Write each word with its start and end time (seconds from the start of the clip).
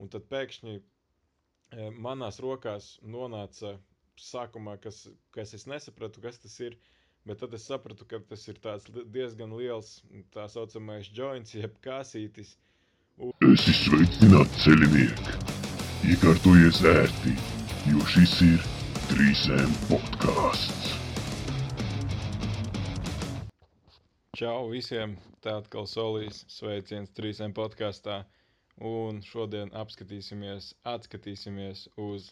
Un 0.00 0.08
tad 0.12 0.24
pēkšņi 0.32 0.74
e, 0.76 0.82
manās 2.06 2.40
rokās 2.40 2.94
nonāca 3.04 3.74
sākumā, 4.20 4.78
kas, 4.80 5.02
kas 5.36 5.52
es 5.56 5.66
nesapratu, 5.68 6.22
kas 6.24 6.40
tas 6.40 6.56
ir. 6.64 6.78
Bet 7.28 7.42
tad 7.42 7.52
es 7.52 7.66
sapratu, 7.68 8.06
ka 8.08 8.16
tas 8.30 8.46
ir 8.48 8.56
diezgan 9.12 9.52
liels 9.58 9.98
tā 10.32 10.46
saucamais 10.48 11.10
joints, 11.12 11.52
jeb 11.52 11.76
kāsītis. 11.84 12.54
Un... 13.20 13.34
Esi 13.50 13.74
sveicināts 13.76 14.62
ceļinieki! 14.64 15.36
Iekārtojies 16.08 16.80
ērti, 16.88 17.34
jo 17.92 18.06
šis 18.08 18.38
ir 18.46 18.64
3M 19.10 19.76
podkāsts. 19.90 20.94
Čau 24.40 24.70
visiem! 24.72 25.18
Tā 25.44 25.58
atkal 25.60 25.84
solīs 25.88 26.46
sveiciens 26.48 27.12
3M 27.16 27.52
podkāstā. 27.56 28.22
Un 28.88 29.20
šodien 29.28 29.70
apskatīsimies, 29.76 30.70
atskatīsimies 30.88 31.82
uz 32.00 32.30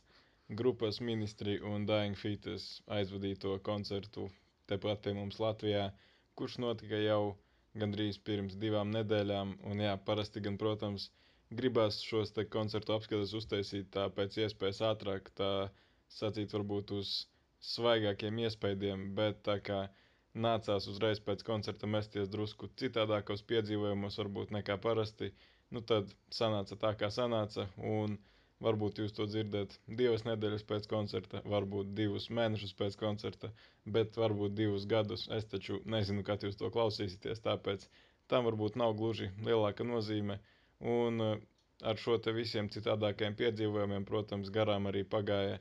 grupas 0.61 1.01
ministri 1.01 1.59
un 1.61 1.85
Dying 1.87 2.17
Fetus 2.17 2.69
aizvadīto 2.99 3.59
koncertu 3.67 4.31
tepat 4.73 5.03
pie 5.05 5.13
mums 5.19 5.41
Latvijā, 5.45 5.91
kurš 6.41 6.57
notika 6.65 7.01
jau 7.03 7.37
gandrīz 7.83 8.19
pirms 8.29 8.57
divām 8.63 8.95
nedēļām. 8.97 9.53
Un 9.71 9.83
jā, 9.85 9.93
parasti 10.09 10.41
gan, 10.47 10.57
protams, 10.63 11.11
gribās 11.61 12.01
šos 12.05 12.33
te 12.37 12.47
koncertu 12.57 12.97
apskatus 12.97 13.35
uztaisīt 13.43 13.91
tā 13.97 14.09
pēc 14.17 14.41
iespējas 14.47 14.81
ātrāk, 14.93 15.29
tā 15.41 15.51
sacīt 16.19 16.57
varbūt 16.57 16.95
uz 16.97 17.13
svaigākiem 17.75 18.41
iespējiem, 18.47 19.05
bet 19.21 19.43
tā 19.51 19.59
kā 19.69 19.83
nācās 20.49 20.89
uzreiz 20.93 21.21
pēc 21.29 21.45
koncerta 21.45 21.89
mesties 21.91 22.29
drusku 22.33 22.69
citādākos 22.81 23.45
piedzīvojumos 23.53 24.19
varbūt 24.23 24.53
nekā 24.59 24.77
parasti, 24.85 25.33
nu 25.75 25.83
tad 25.93 26.11
sanāca 26.41 26.77
tā, 26.81 26.95
kā 27.01 27.11
sanāca, 27.15 27.69
un 27.79 28.17
Varbūt 28.67 28.97
jūs 28.99 29.13
to 29.17 29.25
dzirdat 29.31 29.75
divas 29.99 30.25
nedēļas 30.29 30.65
pēc 30.71 30.87
koncerta, 30.93 31.41
varbūt 31.53 31.91
divus 31.99 32.25
mēnešus 32.39 32.73
pēc 32.81 32.97
koncerta, 33.03 33.51
bet 33.97 34.17
varbūt 34.21 34.57
divus 34.61 34.87
gadus. 34.93 35.27
Es 35.37 35.47
taču 35.53 35.77
nezinu, 35.95 36.25
kad 36.31 36.43
jūs 36.47 36.59
to 36.63 36.71
klausīsieties, 36.77 37.43
tāpēc 37.45 37.85
tam 38.33 38.49
varbūt 38.49 38.79
nav 38.83 38.97
gluži 38.99 39.29
lielāka 39.51 39.87
nozīme. 39.91 40.41
Un 40.97 41.23
eh, 41.29 41.37
ar 41.93 42.03
šo 42.07 42.17
te 42.25 42.35
visiem 42.41 42.71
citādākajiem 42.79 43.39
piedzīvojumiem, 43.43 44.09
protams, 44.11 44.51
garām 44.59 44.91
arī 44.91 45.05
pagāja 45.17 45.61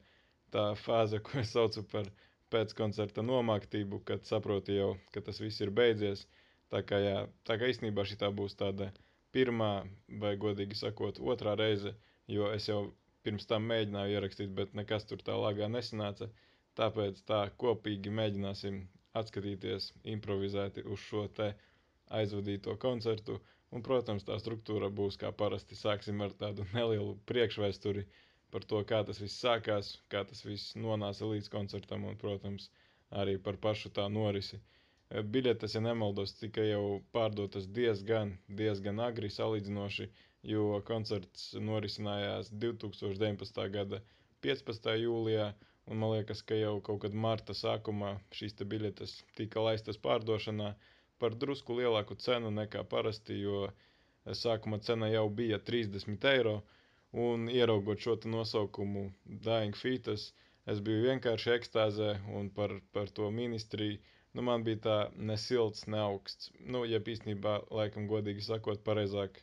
tā 0.57 0.65
fāze, 0.87 1.21
ko 1.29 1.37
es 1.45 1.53
saucu 1.53 1.85
par 1.93 2.09
pēckoncerta 2.55 3.21
nomāktību, 3.29 4.01
kad 4.09 4.25
saproti 4.31 4.79
jau, 4.81 4.89
ka 5.13 5.21
tas 5.29 5.43
viss 5.45 5.61
ir 5.61 5.75
beidzies. 5.81 6.25
Tā 6.73 6.81
kā, 6.81 6.97
jā, 7.05 7.17
tā 7.45 7.61
kā 7.61 7.69
īstenībā 7.75 8.09
šī 8.09 8.17
būs 8.41 8.57
tāda 8.63 8.89
pirmā, 9.37 9.71
vai 10.25 10.35
godīgi 10.43 10.77
sakot, 10.81 11.21
otrā 11.33 11.55
reize, 11.63 11.93
jo 12.37 12.51
es 12.57 12.67
jau 12.71 12.81
pirms 13.27 13.49
tam 13.49 13.65
mēģināju 13.71 14.17
ierakstīt, 14.17 14.51
bet 14.59 14.75
nekas 14.79 15.07
tur 15.09 15.23
tā 15.29 15.33
lagā 15.45 15.67
nesanāca. 15.71 16.29
Tāpēc 16.79 17.23
tā 17.31 17.39
kopīgi 17.63 18.13
mēģināsim 18.19 18.83
atskatīties 19.21 19.89
improvizēti 20.13 20.83
uz 20.93 21.01
šo 21.09 21.25
te 21.39 21.47
aizvadīto 22.19 22.75
koncertu. 22.83 23.39
Un, 23.75 23.83
protams, 23.83 24.23
tā 24.27 24.37
struktūra 24.39 24.87
būs 24.99 25.17
kā 25.19 25.33
parasti. 25.41 25.75
Sāksim 25.75 26.21
ar 26.23 26.35
tādu 26.43 26.63
nelielu 26.77 27.17
priekšvēsturi 27.31 28.05
par 28.53 28.63
to, 28.71 28.79
kā 28.91 29.01
tas 29.09 29.19
viss 29.19 29.41
sākās, 29.43 29.91
kā 30.13 30.23
tas 30.29 30.45
viss 30.47 30.77
nonāca 30.79 31.27
līdz 31.27 31.51
koncertam 31.51 32.05
un, 32.07 32.15
protams, 32.21 32.69
arī 33.23 33.35
par 33.49 33.59
pašu 33.67 33.91
tā 33.97 34.07
norisi. 34.19 34.61
Biļetes, 35.07 35.75
ja 35.77 35.81
nemaldos, 35.81 36.33
tika 36.35 36.63
jau 36.67 37.01
pārdotas 37.15 37.67
diezgan, 37.71 38.37
diezgan 38.59 38.99
agri 38.99 39.29
salīdzinoši 39.31 40.09
jo 40.47 40.81
koncerts 40.87 41.49
norisinājās 41.69 42.51
2019. 42.63 43.63
gada 43.73 43.99
15. 44.45 44.93
jūlijā, 45.01 45.47
un 45.91 45.99
man 46.01 46.13
liekas, 46.13 46.43
ka 46.47 46.55
jau 46.55 46.77
kaut 46.87 47.01
kad 47.03 47.17
marta 47.25 47.55
sākumā 47.57 48.13
šīs 48.37 48.55
biļetes 48.73 49.17
tika 49.39 49.63
laistas 49.65 49.99
pārdošanā 50.05 50.73
par 51.19 51.35
drusku 51.35 51.75
lielāku 51.79 52.15
cenu 52.23 52.51
nekā 52.51 52.83
parasti, 52.93 53.41
jo 53.41 53.67
sākuma 54.43 54.79
cena 54.79 55.09
jau 55.09 55.25
bija 55.29 55.59
30 55.71 56.29
eiro, 56.31 56.61
un 57.13 57.49
ieraugot 57.49 57.99
šo 57.99 58.17
nosaukumu 58.25 59.07
Dying 59.25 59.75
Fetus, 59.75 60.33
es 60.67 60.79
biju 60.79 61.09
vienkārši 61.09 61.55
ekstāzē 61.57 62.13
un 62.39 62.49
par, 62.49 62.79
par 62.93 63.09
to 63.09 63.31
ministriju. 63.31 63.99
Nu, 64.37 64.43
man 64.45 64.61
bija 64.61 64.77
tā 64.85 64.95
ne 65.17 65.33
silts, 65.41 65.87
ne 65.89 65.97
augsts. 65.97 66.51
Nu, 66.73 66.83
ja 66.85 66.99
īstenībā, 67.13 67.53
laikam, 67.73 68.03
godīgi 68.11 68.43
sakot, 68.45 68.83
pareizāk 68.85 69.39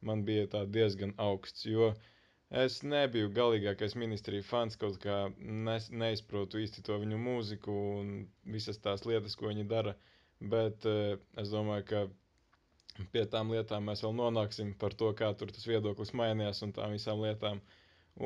man 0.00 0.22
bija 0.24 0.46
tā 0.54 0.62
diezgan 0.76 1.12
augsts, 1.20 1.66
jo 1.68 1.90
es 2.62 2.78
nebiju 2.92 3.28
galīgākais 3.36 3.96
ministrija 4.00 4.46
fans, 4.50 4.78
kaut 4.80 4.96
kā 5.02 5.16
nes, 5.66 5.90
neizprotu 6.04 6.62
īsti 6.62 6.84
to 6.86 6.96
viņu 7.02 7.18
mūziku 7.26 7.74
un 7.98 8.14
visas 8.54 8.80
tās 8.86 9.04
lietas, 9.10 9.36
ko 9.36 9.50
viņi 9.50 9.66
dara, 9.74 9.92
bet 10.54 10.88
uh, 10.88 11.18
es 11.44 11.52
domāju, 11.52 11.84
ka 11.92 13.04
pie 13.12 13.26
tām 13.34 13.52
lietām 13.52 13.84
mēs 13.90 14.06
vēl 14.06 14.16
nonāksim 14.22 14.72
par 14.80 14.96
to, 15.02 15.12
kā 15.20 15.28
tur 15.36 15.52
tas 15.52 15.68
viedoklis 15.68 16.14
mainījās 16.22 16.64
un 16.64 16.72
tām 16.78 16.96
visām 16.96 17.20
lietām. 17.26 17.60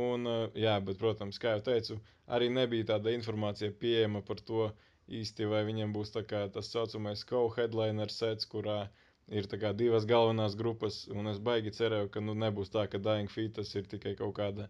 Un, 0.06 0.30
uh, 0.30 0.46
jā, 0.54 0.78
bet, 0.86 1.02
protams, 1.02 1.42
kā 1.42 1.56
jau 1.56 1.66
teicu, 1.72 1.98
arī 2.30 2.46
nebija 2.60 2.92
tāda 2.94 3.10
informācija 3.18 3.74
pieejama 3.82 4.22
par 4.30 4.38
to 4.52 4.70
īsti, 5.08 5.48
vai 5.50 5.62
viņam 5.68 5.92
būs 5.96 6.12
kā 6.28 6.46
tas 6.54 6.70
saucamais 6.72 7.24
co-headliner 7.28 8.10
sets, 8.10 8.46
kurā 8.46 8.90
ir 9.28 9.46
divas 9.74 10.04
galvenās 10.06 10.54
grupas, 10.56 11.06
un 11.08 11.26
es 11.26 11.38
baigi 11.38 11.70
cerēju, 11.70 12.10
ka 12.10 12.20
nu, 12.20 12.34
nebūs 12.34 12.70
tā, 12.70 12.86
ka 12.86 12.98
Dying 12.98 13.30
Fetus 13.30 13.74
ir 13.74 13.86
tikai 13.86 14.14
kaut 14.16 14.34
kāda 14.36 14.68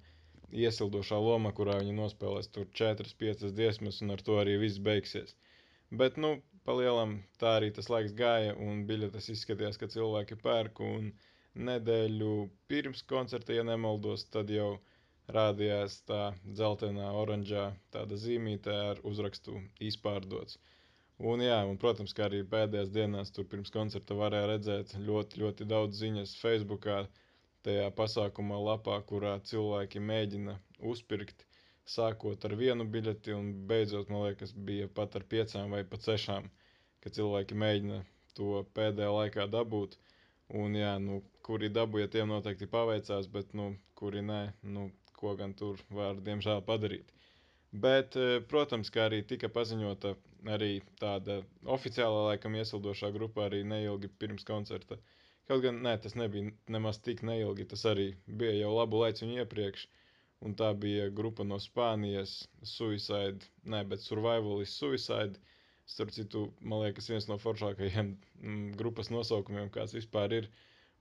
iesildošā 0.53 1.19
loma, 1.19 1.53
kurā 1.53 1.79
viņi 1.81 1.97
nospēlēs 1.97 2.49
tur 2.53 2.67
4-5 2.81 3.53
dziesmas, 3.57 4.03
un 4.03 4.11
ar 4.11 4.23
to 4.23 4.39
arī 4.41 4.59
viss 4.61 4.79
beigsies. 4.79 5.35
Bet, 5.91 6.17
nu, 6.17 6.41
palielam 6.69 7.19
tā 7.41 7.57
arī 7.59 7.71
tas 7.77 7.89
laiks 7.93 8.13
gāja, 8.17 8.55
un 8.67 8.85
biļetes 8.89 9.31
izskatījās, 9.35 9.81
ka 9.81 9.89
cilvēki 9.95 10.39
pērk, 10.45 10.81
un 10.81 11.13
nedēļu 11.69 12.35
pirms 12.69 13.03
koncerta, 13.09 13.57
ja 13.57 13.65
nemaldos, 13.69 14.25
tad 14.37 14.53
jau 14.53 14.79
rādījās 15.31 16.01
tā 16.09 16.33
dzeltenā, 16.45 17.13
oranžā 17.23 17.71
tāda 17.95 18.19
zīmīte 18.19 18.75
ar 18.91 19.03
uzrakstu 19.07 19.61
izpārdots. 19.81 20.59
Un, 21.23 21.43
jā, 21.45 21.61
un, 21.69 21.77
protams, 21.79 22.15
kā 22.19 22.27
arī 22.27 22.43
pēdējās 22.55 22.91
dienās, 22.91 23.31
tur 23.31 23.47
pirms 23.47 23.71
koncerta 23.71 24.17
varēja 24.19 24.49
redzēt 24.51 24.95
ļoti, 24.99 25.43
ļoti 25.45 25.67
daudz 25.71 26.01
ziņas 26.03 26.35
Facebook, 26.41 26.89
tajā 27.63 27.91
pasākuma 27.99 28.59
lapā, 28.59 28.99
kurā 29.07 29.37
cilvēki 29.51 30.03
mēģina 30.03 30.57
uzpirkt, 30.93 31.47
sākot 31.87 32.45
ar 32.49 32.57
vienu 32.59 32.87
biļeti, 32.97 33.37
un 33.39 33.53
beidzot, 33.71 34.11
man 34.11 34.27
liekas, 34.27 34.55
bija 34.71 34.89
pat 34.89 35.15
ar 35.19 35.27
piecām 35.35 35.71
vai 35.77 35.85
pat 35.85 36.09
sešām, 36.09 36.49
ka 37.03 37.13
cilvēki 37.15 37.59
mēģina 37.63 38.01
to 38.39 38.65
pēdējā 38.75 39.13
laikā 39.19 39.47
dabūt. 39.53 39.99
Un, 40.59 40.75
jā, 40.77 40.97
nu, 41.01 41.23
kuri 41.47 41.71
dabūja, 41.73 42.11
tiem 42.13 42.29
noteikti 42.29 42.67
paveicās, 42.69 43.29
bet, 43.33 43.55
nu, 43.57 43.71
kuri 43.97 44.21
nē, 44.27 44.41
nu, 44.75 44.91
ko 45.23 45.35
gan 45.41 45.57
tur 45.63 45.81
var, 46.01 46.21
diemžēl, 46.29 46.61
padarīt. 46.69 47.17
Bet, 47.87 48.17
eh, 48.21 48.37
protams, 48.53 48.91
kā 48.93 49.07
arī 49.09 49.23
tika 49.29 49.49
paziņota 49.49 50.15
arī 50.55 50.73
tāda 51.01 51.39
oficiālā, 51.77 52.27
laikam, 52.33 52.57
iesildošā 52.61 53.13
grupa 53.15 53.47
arī 53.49 53.63
neilgi 53.65 54.11
pirms 54.23 54.45
koncerta. 54.45 54.99
Kaut 55.49 55.63
gan 55.65 55.81
ne, 55.85 55.95
tas 56.05 56.15
nebija 56.19 56.51
nemaz 56.75 57.01
tik 57.07 57.23
neilgi, 57.29 57.67
tas 57.71 57.85
arī 57.93 58.07
bija 58.43 58.59
jau 58.59 58.75
labu 58.77 59.01
laiku 59.03 59.29
iepriekš. 59.39 59.87
Un 60.43 60.57
tā 60.59 60.69
bija 60.85 61.09
grupa 61.21 61.45
no 61.47 61.59
Spānijas, 61.63 62.33
Suicide, 62.67 63.47
ne, 63.75 63.83
bet 63.85 64.03
Survival 64.03 64.63
is 64.65 64.75
Suicide. 64.75 65.39
Starp 65.87 66.11
citu, 66.15 66.45
man 66.61 66.83
liekas, 66.83 67.09
viens 67.11 67.29
no 67.29 67.39
foršākajiem 67.43 68.13
mm, 68.13 68.73
grupas 68.81 69.11
nosaukumiem, 69.15 69.71
kāds 69.75 69.95
vispār 69.95 70.35
ir. 70.41 70.49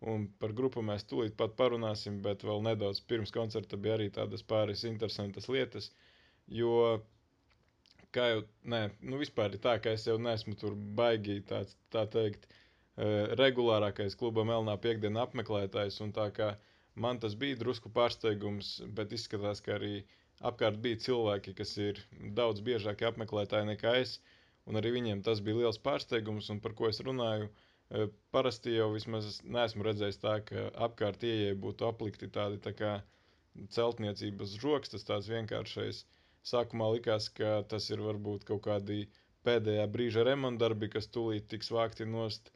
Un 0.01 0.25
par 0.41 0.53
grupu 0.57 0.81
mēs 0.81 1.05
tūlīt 1.05 1.35
pat 1.37 1.53
parunāsim, 1.59 2.21
bet 2.25 2.41
vēl 2.47 2.63
nedaudz 2.65 3.03
pirms 3.11 3.33
koncerta 3.35 3.77
bija 3.77 3.99
arī 3.99 4.09
tādas 4.15 4.41
pāris 4.41 4.81
interesantas 4.89 5.49
lietas. 5.51 5.91
Uh, 5.91 6.07
Jo, 6.51 6.99
kā 8.15 8.25
jau, 8.31 8.39
nē, 8.73 8.79
nu 9.11 9.19
vispār 9.21 9.53
ir 9.55 9.61
tā, 9.63 9.77
ka 9.83 9.93
es 9.97 10.03
jau 10.07 10.17
neesmu 10.19 10.55
tur 10.59 10.73
baigi 10.99 11.37
tāds, 11.51 11.77
tā 11.95 12.03
teikt, 12.15 12.47
regulārākais 13.41 14.17
kluba 14.19 14.43
Melnā 14.49 14.75
piekdiena 14.85 15.23
apmeklētājs, 15.27 16.01
un 16.05 16.11
tā 16.17 16.25
kā 16.39 16.49
man 17.05 17.21
tas 17.23 17.37
bija 17.43 17.59
drusku 17.61 17.91
pārsteigums, 17.95 18.73
bet 18.99 19.15
izskatās, 19.15 19.63
ka 19.67 19.77
arī 19.77 19.93
apkārt 20.51 20.81
bija 20.83 20.99
cilvēki, 21.05 21.55
kas 21.61 21.71
ir 21.85 22.01
daudz 22.41 22.59
biežāki 22.67 23.07
apmeklētāji 23.11 23.69
nekā 23.71 23.95
es, 24.01 24.17
un 24.67 24.81
arī 24.81 24.91
viņiem 24.97 25.23
tas 25.29 25.39
bija 25.45 25.61
liels 25.61 25.79
pārsteigums, 25.87 26.51
un 26.51 26.59
par 26.65 26.75
ko 26.81 26.91
es 26.91 26.99
runāju, 27.07 27.47
parasti 28.35 28.77
jau 28.77 28.91
vismaz 28.93 29.41
neesmu 29.43 29.85
redzējis 29.87 30.21
tā, 30.23 30.37
ka 30.47 30.69
apkārt 30.87 31.23
ieejai 31.27 31.57
būtu 31.65 31.87
aplikti 31.89 32.31
tādi 32.31 32.61
tā 32.63 32.73
kā 32.77 32.95
celtniecības 33.75 34.55
žoks, 34.63 34.93
tas 34.93 35.03
tāds 35.07 35.27
vienkāršais, 35.31 36.05
uh, 36.05 36.21
Sākumā 36.49 36.87
likās, 36.95 37.27
ka 37.37 37.49
tas 37.71 37.87
ir 37.93 38.01
varbūt 38.01 38.45
kaut 38.49 38.63
kādi 38.67 39.03
pēdējā 39.47 39.83
brīža 39.95 40.23
remontdarbi, 40.25 40.89
kas 40.95 41.09
tūlīt 41.17 41.47
tiks 41.53 41.69
vākti 41.75 42.07
nost, 42.15 42.51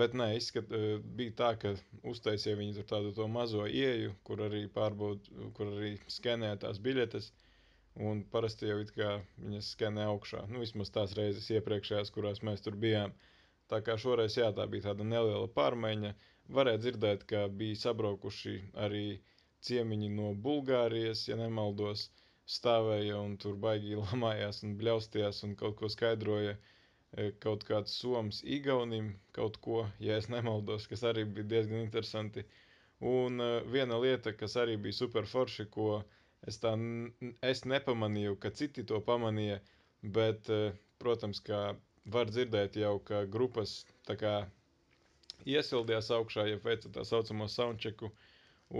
Bet 0.00 0.14
nē, 0.16 0.26
izskat, 0.38 0.70
bija 1.16 1.32
tā, 1.38 1.48
ka 1.62 1.70
uztaisīja 2.08 2.56
viņi 2.56 2.76
tur 2.78 2.84
tādu 2.92 3.26
mazo 3.28 3.66
ieju, 3.68 4.14
kur 4.24 4.40
arī 4.46 4.62
pārbaud, 4.76 5.26
kur 5.58 5.68
arī 5.74 5.90
skenēja 6.14 6.60
tās 6.62 6.78
biļetes. 6.86 7.26
Un 8.08 8.22
parasti 8.32 8.70
jau 8.70 8.78
it 8.80 8.94
kā 8.96 9.10
viņas 9.42 9.68
skenē 9.74 10.06
augšā. 10.14 10.46
Nu, 10.48 10.62
vismaz 10.62 10.88
tās 10.94 11.12
reizes 11.18 11.50
iepriekšējās, 11.58 12.12
kurās 12.14 12.40
mēs 12.48 12.64
tur 12.64 12.78
bijām. 12.86 13.12
Tā 13.72 13.78
kā 13.84 13.94
šoreiz, 14.00 14.34
jā, 14.36 14.50
tā 14.56 14.66
bija 14.68 14.90
tāda 14.90 15.04
neliela 15.08 15.48
pārmaiņa. 15.58 16.08
Varēja 16.56 16.80
dzirdēt, 16.84 17.22
ka 17.30 17.46
bija 17.60 17.78
sabraukuši 17.82 18.56
arī 18.86 19.04
ciemiņi 19.64 20.10
no 20.16 20.32
Bulgārijas, 20.46 21.22
ja 21.30 21.38
nemaldos, 21.40 22.02
stāvēja 22.56 23.20
un 23.26 23.38
tur 23.44 23.54
baigi 23.62 23.96
lamājās 24.02 24.60
un 24.66 24.74
bļaustījās 24.80 25.40
un 25.46 25.54
kaut 25.62 25.78
ko 25.78 25.88
skaidroja. 25.94 26.58
E, 27.12 27.30
kaut 27.44 27.64
kāds 27.68 27.94
somas 28.02 28.40
Igaunim, 28.56 29.08
kaut 29.38 29.56
ko, 29.64 29.86
ja 30.00 30.18
es 30.20 30.28
nemaldos, 30.32 30.88
kas 30.90 31.04
arī 31.08 31.24
bija 31.38 31.48
diezgan 31.54 31.80
interesanti. 31.86 32.44
Un 33.12 33.40
uh, 33.42 33.54
viena 33.72 33.96
lieta, 34.04 34.34
kas 34.42 34.58
arī 34.60 34.76
bija 34.84 34.98
super 34.98 35.26
forši, 35.28 35.66
ko 35.76 36.02
es 36.48 36.60
tā 36.62 36.74
es 37.52 37.64
nepamanīju, 37.72 38.36
ka 38.44 38.52
citi 38.60 38.84
to 38.92 39.00
pamanīja, 39.08 39.58
bet, 40.18 40.52
uh, 40.52 40.76
protams, 41.02 41.40
kā 41.48 41.62
var 42.04 42.30
dzirdēt 42.30 42.76
jau, 42.76 42.98
ka 43.08 43.24
grupas 43.36 43.72
kā 44.22 44.34
iesildījās 45.46 46.10
augšā, 46.16 46.46
ja 46.50 46.58
veica 46.64 46.90
tā 46.96 47.04
saucamo 47.06 47.48
soundchecku, 47.48 48.10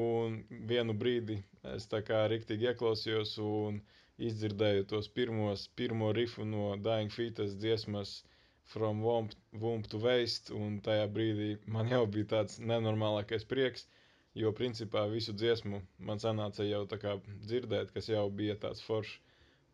un 0.03 0.43
vienu 0.71 0.95
brīdi 1.03 1.39
es 1.75 1.87
tā 1.93 2.03
kā 2.07 2.25
riktīgi 2.33 2.71
ieklausījos 2.71 3.37
un 3.45 3.81
izdzirdēju 4.29 4.87
tos 4.93 5.09
pirmos, 5.09 5.69
pirmo 5.81 6.13
rifu 6.19 6.45
no 6.49 6.77
Dying 6.87 7.11
Fetus 7.15 7.57
dziesmas 7.63 8.23
From 8.73 9.03
Womb, 9.03 9.33
Womb 9.53 9.87
to 9.91 9.99
Waste, 9.99 10.55
un 10.55 10.79
tajā 10.87 11.09
brīdī 11.17 11.49
man 11.67 11.91
jau 11.91 12.05
bija 12.07 12.31
tāds 12.37 12.61
nenormālākais 12.61 13.45
prieks, 13.49 13.89
jo 14.35 14.53
principā 14.61 15.03
visu 15.11 15.35
dziesmu 15.35 15.83
man 15.99 16.23
sanāca 16.23 16.65
jau 16.65 16.85
tā 16.89 16.99
kā 17.03 17.19
dzirdēt, 17.49 17.91
kas 17.93 18.09
jau 18.09 18.29
bija 18.31 18.57
tāds 18.67 18.81
foršs 18.87 19.19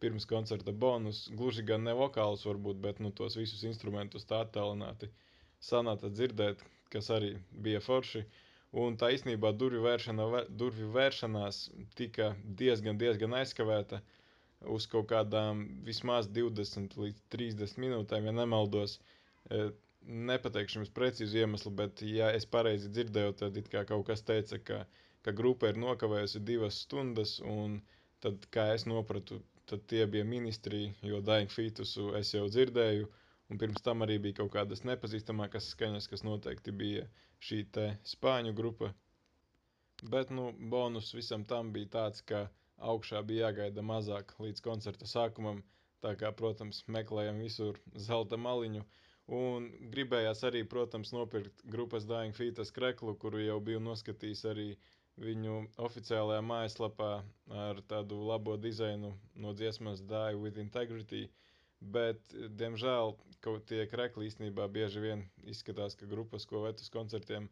pirms 0.03 0.27
koncerta 0.31 0.73
bonus, 0.73 1.25
gluži 1.41 1.65
gan 1.71 1.85
ne 1.89 1.95
vokālus 1.99 2.45
varbūt, 2.49 2.83
bet 2.85 3.01
nu 3.05 3.11
tos 3.21 3.37
visus 3.39 3.65
instrumentus 3.69 4.27
tā 4.29 4.43
attālināti 4.45 5.11
sanāca 5.71 6.11
dzirdēt, 6.13 6.63
kas 6.93 7.11
arī 7.15 7.33
bija 7.67 7.81
forši. 7.85 8.25
Un 8.83 8.99
tā 9.01 9.09
īstenībā 9.15 9.55
durvju, 9.57 9.81
vēršana, 9.87 10.45
durvju 10.61 10.91
vēršanās 10.95 11.61
tika 11.97 12.35
diezgan, 12.61 12.99
diezgan 13.01 13.37
aizkavēta. 13.41 14.03
Uz 14.75 14.89
kaut 14.91 15.07
kādām 15.13 15.63
vismaz 15.87 16.29
20 16.37 16.97
līdz 16.99 17.23
30 17.35 17.79
minūtēm, 17.85 18.27
ja 18.29 18.35
nemaldos. 18.41 18.99
E, 19.49 19.69
nepateikšu 20.31 20.81
jums 20.81 20.93
precīzi 20.95 21.43
iemeslu, 21.43 21.73
bet, 21.81 22.03
ja 22.03 22.31
es 22.35 22.47
pareizi 22.47 22.91
dzirdēju, 22.93 23.37
tad 23.43 23.57
it 23.61 23.71
kā 23.73 23.85
kaut 23.89 24.07
kas 24.09 24.25
teica, 24.27 24.59
ka, 24.71 24.81
ka 25.25 25.35
grupa 25.41 25.71
ir 25.73 25.81
nokavējusi 25.81 26.43
divas 26.51 26.83
stundas, 26.85 27.39
un 27.41 27.81
tad, 28.25 28.45
kā 28.55 28.69
es 28.75 28.87
nopratu, 28.91 29.41
tad 29.71 29.85
tie 29.93 30.07
bija 30.07 30.25
ministri, 30.25 30.83
jo 31.11 31.21
Dying 31.25 31.53
Fetusu 31.53 32.11
es 32.21 32.35
jau 32.35 32.47
dzirdēju, 32.49 33.09
un 33.53 33.61
pirms 33.61 33.85
tam 33.85 34.05
arī 34.07 34.19
bija 34.27 34.41
kaut 34.41 34.53
kādas 34.57 34.85
nepazīstamākas 34.89 35.71
skaņas, 35.75 36.09
kas 36.13 36.25
noteikti 36.27 36.75
bija 36.83 37.05
šī 37.49 37.61
spāņu 38.13 38.55
grupa. 38.61 38.93
Bet, 40.15 40.31
nu, 40.31 40.53
bonus 40.75 41.11
visam 41.15 41.45
tam 41.53 41.73
bija 41.75 41.91
tāds, 41.97 42.23
ka 42.31 42.45
augšā 42.93 43.23
bija 43.27 43.49
jāgaida 43.49 43.83
mazāk 43.83 44.35
līdz 44.43 44.63
koncerta 44.63 45.09
sākumam, 45.11 45.63
tā 46.05 46.15
kā, 46.21 46.31
protams, 46.41 46.85
meklējam 46.87 47.41
visur 47.43 47.81
zelta 48.09 48.39
maliņu. 48.39 48.85
Un 49.39 49.67
gribējās 49.95 50.45
arī, 50.49 50.63
protams, 50.75 51.11
nopirkt 51.13 51.65
grupas 51.75 52.07
Dying 52.09 52.37
Fetus 52.37 52.71
kreklu, 52.73 53.17
kuru 53.25 53.43
jau 53.43 53.59
biju 53.61 53.83
noskatījis 53.85 54.45
arī 54.53 54.69
viņu 55.23 55.55
oficiālajā 55.87 56.43
mājaslapā 56.47 57.11
ar 57.67 57.81
tādu 57.91 58.21
labo 58.31 58.57
dizainu 58.57 59.13
no 59.35 59.55
dziesmas 59.55 60.03
Die 60.11 60.39
with 60.39 60.61
Integrity. 60.63 61.29
Bet, 61.81 62.35
diemžēl, 62.59 63.15
kaut 63.45 63.69
tie 63.71 63.85
krekli 63.87 64.27
īstenībā 64.27 64.67
bieži 64.75 65.03
vien 65.05 65.25
izskatās, 65.47 65.95
ka 65.95 66.09
grupas, 66.11 66.47
ko 66.51 66.65
ved 66.65 66.83
uz 66.83 66.91
koncertiem, 66.91 67.47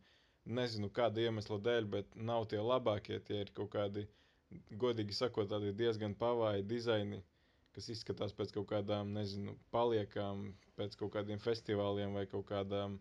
nezinu 0.46 0.90
kāda 0.90 1.22
iemesla 1.28 1.60
dēļ, 1.62 1.90
bet 1.92 2.16
nav 2.30 2.48
tie 2.50 2.58
labākie, 2.58 3.20
tie 3.22 3.44
ir 3.44 3.52
kaut 3.54 3.70
kādi 3.76 4.02
uh, 4.02 4.16
godīgi 4.82 5.14
sakot, 5.18 5.48
tādi 5.50 5.72
diezgan 5.80 6.14
pavāji 6.20 6.64
dizaini, 6.72 7.18
kas 7.76 7.88
izskatās 7.94 8.34
pēc 8.36 8.52
kaut 8.56 8.68
kādām, 8.72 9.12
nezinu, 9.16 9.56
paliekām, 9.74 10.44
pēc 10.78 10.96
kaut 11.00 11.12
kādiem 11.16 11.42
festivāliem 11.46 12.14
vai 12.18 12.24
kaut 12.30 12.46
kādām, 12.50 12.98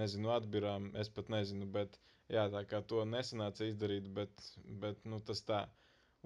nezinu, 0.00 0.30
atbirām. 0.36 0.90
Es 1.02 1.10
pat 1.16 1.30
nezinu, 1.34 1.66
bet 1.78 1.98
jā, 2.34 2.44
tā 2.54 2.62
kā 2.70 2.80
to 2.92 3.04
nesanāca 3.08 3.66
izdarīt, 3.70 4.06
bet, 4.18 4.44
bet 4.84 5.04
nu, 5.10 5.20
tas 5.30 5.42
tā. 5.50 5.62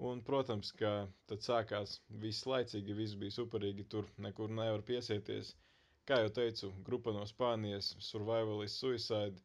Un, 0.09 0.21
protams, 0.29 0.71
ka 0.79 0.91
tad 1.27 1.43
sākās 1.43 1.97
viss 2.23 2.45
laicīgi, 2.47 2.95
viss 3.01 3.17
bija 3.23 3.35
superīgi, 3.35 3.85
tur 3.93 4.07
nekur 4.25 4.51
nevar 4.59 4.83
piesieties. 4.89 5.53
Kā 6.09 6.21
jau 6.23 6.29
teicu, 6.39 6.69
grupa 6.87 7.11
no 7.15 7.25
Spānijas, 7.29 7.91
Survivalist 8.05 8.79
Suicide, 8.81 9.41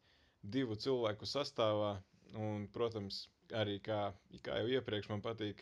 divu 0.55 0.77
cilvēku 0.85 1.27
sastāvā, 1.29 1.91
un, 2.47 2.65
protams, 2.77 3.19
arī 3.61 3.75
kā, 3.89 3.99
kā 4.47 4.61
jau 4.61 4.71
iepriekš 4.77 5.11
man 5.11 5.21
patīk, 5.25 5.61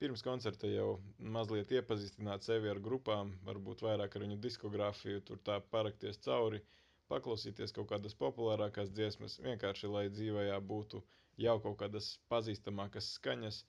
pirms 0.00 0.22
koncerta 0.24 0.70
jau 0.70 0.88
mazliet 1.36 1.74
iepazīstināt 1.76 2.46
sevi 2.46 2.70
ar 2.72 2.78
grupām, 2.86 3.34
varbūt 3.48 3.82
vairāk 3.84 4.14
ar 4.16 4.24
viņu 4.24 4.38
diskogrāfiju, 4.46 5.20
tur 5.28 5.42
tā 5.50 5.58
parakties 5.74 6.22
cauri, 6.24 6.62
paklausīties 7.10 7.74
kaut 7.76 7.88
kādas 7.92 8.16
populārākās 8.22 8.92
dziesmas, 8.96 9.36
vienkārši 9.46 9.90
lai 9.94 10.04
dzīvējā 10.14 10.56
būtu 10.72 11.02
jau 11.44 11.56
kaut 11.66 11.78
kādas 11.82 12.08
pazīstamākas 12.32 13.12
skaņas. 13.18 13.62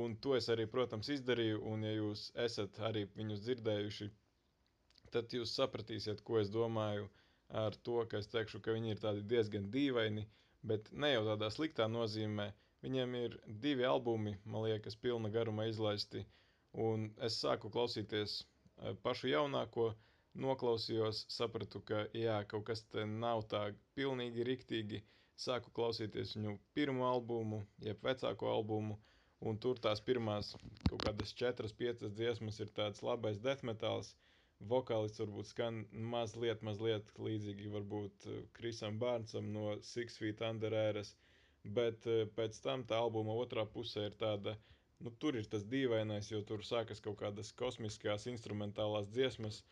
Un 0.00 0.14
to 0.24 0.36
es 0.38 0.46
arī, 0.54 0.68
protams, 0.74 1.10
izdarīju, 1.16 1.62
un 1.72 1.86
ja 1.88 1.92
jūs 1.96 2.28
esat 2.46 2.78
arī 2.90 3.06
viņus 3.16 3.42
dzirdējuši, 3.46 4.10
tad 5.14 5.34
jūs 5.34 5.56
sapratīsiet, 5.58 6.22
ko 6.26 6.38
es 6.42 6.52
domāju 6.54 7.08
ar 7.64 7.74
to, 7.88 7.98
ka 8.10 8.22
es 8.22 8.30
teikšu, 8.34 8.62
ka 8.62 8.76
viņi 8.76 8.94
ir 8.94 9.02
tādi 9.02 9.26
diezgan 9.34 9.66
dīvaini, 9.74 10.28
bet 10.62 10.92
ne 10.92 11.10
jau 11.16 11.24
tādā 11.32 11.50
sliktā 11.50 11.88
nozīmē, 11.90 12.52
Viņiem 12.82 13.12
ir 13.16 13.34
divi 13.64 13.84
albumi, 13.86 14.30
man 14.52 14.64
liekas, 14.64 14.96
pilna 15.02 15.28
garuma 15.34 15.66
izlaisti, 15.70 16.22
un 16.84 17.04
es 17.28 17.36
sāku 17.42 17.68
klausīties 17.76 18.32
e, 18.40 18.94
pašu 19.04 19.28
jaunāko, 19.30 19.84
noklausījos, 20.44 21.24
sapratu, 21.32 21.80
ka 21.88 22.04
jā, 22.16 22.38
kaut 22.50 22.66
kas 22.70 22.84
te 22.94 23.04
nav 23.08 23.44
tā 23.52 23.62
pilnīgi 23.98 24.46
riktīgi. 24.48 25.02
Sāku 25.42 25.72
klausīties 25.74 26.36
viņu 26.36 26.58
pirmo 26.76 27.08
albumu, 27.08 27.62
jeb 27.82 28.04
vecāko 28.04 28.50
albumu, 28.52 28.98
un 29.40 29.58
tur 29.58 29.80
tās 29.86 30.00
pirmās 30.04 30.52
kaut 30.88 31.02
kādas 31.06 31.32
četras, 31.42 31.72
piecas 31.72 32.12
dziesmas 32.18 32.60
ir 32.60 32.70
tāds 32.76 33.02
labais 33.02 33.40
death 33.42 33.66
metāls. 33.66 34.14
Vokālists 34.72 35.18
varbūt 35.18 35.48
skan 35.50 35.82
mazliet, 36.12 36.62
mazliet 36.62 37.08
līdzīgi 37.18 37.72
varbūt 37.72 38.28
Krisam 38.54 39.00
Bārnsam 39.02 39.50
no 39.56 39.76
Six 39.82 40.20
Feet 40.22 40.44
Under. 40.46 40.76
Uh, 40.94 41.02
Bet 41.64 42.06
eh, 42.10 42.24
pēc 42.36 42.58
tam 42.62 42.82
tā 42.90 42.98
albuma 42.98 43.34
otrā 43.38 43.64
pusē 43.74 44.08
ir 44.08 44.14
tāda, 44.18 44.56
nu, 44.98 45.12
tur 45.22 45.36
ir 45.38 45.46
tas 45.52 45.64
dīvainais, 45.74 46.30
jo 46.32 46.40
tur 46.42 46.64
sākas 46.66 47.00
kaut 47.04 47.20
kādas 47.20 47.52
kosmiskās 47.60 48.26
instrumentālās 48.32 49.06
dziesmas, 49.14 49.62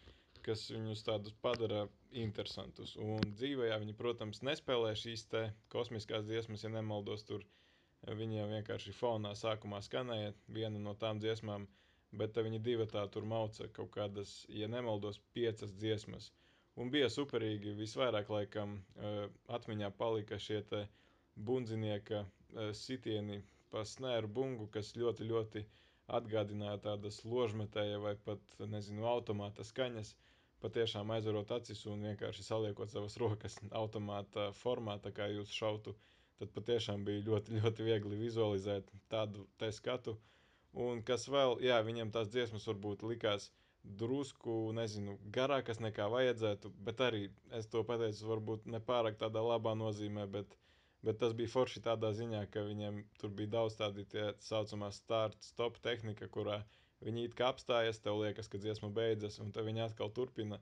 kas 0.47 0.63
viņus 0.73 1.05
tādus 1.07 1.35
padara 1.47 1.85
interesantus. 2.25 2.97
Un 3.01 3.35
dzīvē 3.39 3.71
viņi, 3.83 3.95
protams, 3.99 4.43
nespēlē 4.47 4.95
šīs 4.99 5.27
kosmiskās 5.75 6.27
dziesmas, 6.29 6.65
ja 6.67 6.71
nemaldos, 6.75 7.25
tur 7.29 7.45
eh, 7.45 8.15
viņiem 8.23 8.55
vienkārši 8.57 8.95
fonā 9.01 9.35
sākumā 9.43 9.81
skanēja 9.87 10.33
viena 10.59 10.83
no 10.87 10.95
tām 11.05 11.21
dziesmām, 11.23 11.69
bet 12.23 12.37
viņi 12.37 12.63
divi 12.67 12.87
tā 12.91 13.07
tur 13.15 13.27
mauca 13.35 13.69
kaut 13.79 13.93
kādas, 13.97 14.35
ja 14.49 14.69
nemaldos, 14.69 15.21
piecas 15.37 15.73
dziesmas. 15.79 16.31
Un 16.81 16.91
bija 16.91 17.09
superīgi, 17.13 17.77
visvairāk 17.79 18.31
laikam 18.33 18.79
eh, 18.97 19.27
atmiņā 19.59 19.91
palika 20.01 20.39
šie 20.39 20.63
bundzinieka 21.37 22.25
eh, 22.25 22.73
sitieni 22.75 23.43
pa 23.71 23.85
snēru 23.87 24.29
bungu, 24.39 24.67
kas 24.75 24.95
ļoti, 24.99 25.27
ļoti 25.31 25.63
atgādināja 26.19 26.79
tādas 26.87 27.21
ložmetēja 27.25 27.99
vai 28.03 28.15
pat, 28.27 28.43
nezinu, 28.73 29.05
automāta 29.07 29.67
skaņas. 29.67 30.15
Patiešām 30.65 31.11
aizvarot 31.17 31.53
acis 31.57 31.85
un 31.89 32.03
vienkārši 32.09 32.45
saliekot 32.47 32.93
savas 32.93 33.17
rokas 33.23 33.57
automāta 33.83 34.51
formā, 34.61 34.99
tā 35.07 35.13
kā 35.17 35.29
jūs 35.33 35.55
šautu, 35.57 35.95
tad 36.41 36.53
patiešām 36.57 37.05
bija 37.07 37.25
ļoti, 37.29 37.57
ļoti 37.61 37.87
viegli 37.87 38.21
vizualizēt 38.21 38.93
tādu 39.15 39.47
te 39.63 39.71
skatu. 39.73 40.17
Un 40.87 41.01
kas 41.03 41.27
vēl, 41.33 41.57
jā, 41.65 41.81
viņam 41.87 42.13
tās 42.15 42.29
dziesmas 42.31 42.69
varbūt 42.71 43.03
likās 43.09 43.49
drusku, 44.03 44.59
nezinu, 44.77 45.17
garākas 45.35 45.81
nekā 45.81 46.07
vajadzētu, 46.13 46.75
bet 46.89 47.01
arī 47.09 47.25
es 47.59 47.67
to 47.73 47.83
pateicu 47.89 48.29
varbūt 48.35 48.69
nepārāk 48.77 49.17
tādā 49.23 49.43
labā 49.53 49.73
nozīmē, 49.81 50.29
bet 50.37 50.59
Bet 51.09 51.17
tas 51.21 51.33
bija 51.37 51.49
forši 51.49 51.81
tādā 51.85 52.11
ziņā, 52.17 52.41
ka 52.55 52.63
viņiem 52.67 52.97
tur 53.21 53.31
bija 53.37 53.51
daudz 53.55 53.77
tādu 53.79 54.03
tā 54.15 54.25
saucamā 54.47 54.91
start-stop 54.97 55.79
tehnika, 55.87 56.27
kurā 56.35 56.59
viņi 57.07 57.25
it 57.29 57.35
kā 57.39 57.49
apstājas, 57.53 58.01
tev 58.05 58.19
liekas, 58.23 58.49
ka 58.53 58.61
dziesma 58.63 58.91
beidzas, 58.97 59.39
un 59.45 59.53
tad 59.57 59.67
viņi 59.69 59.85
atkal 59.87 60.11
turpina. 60.19 60.59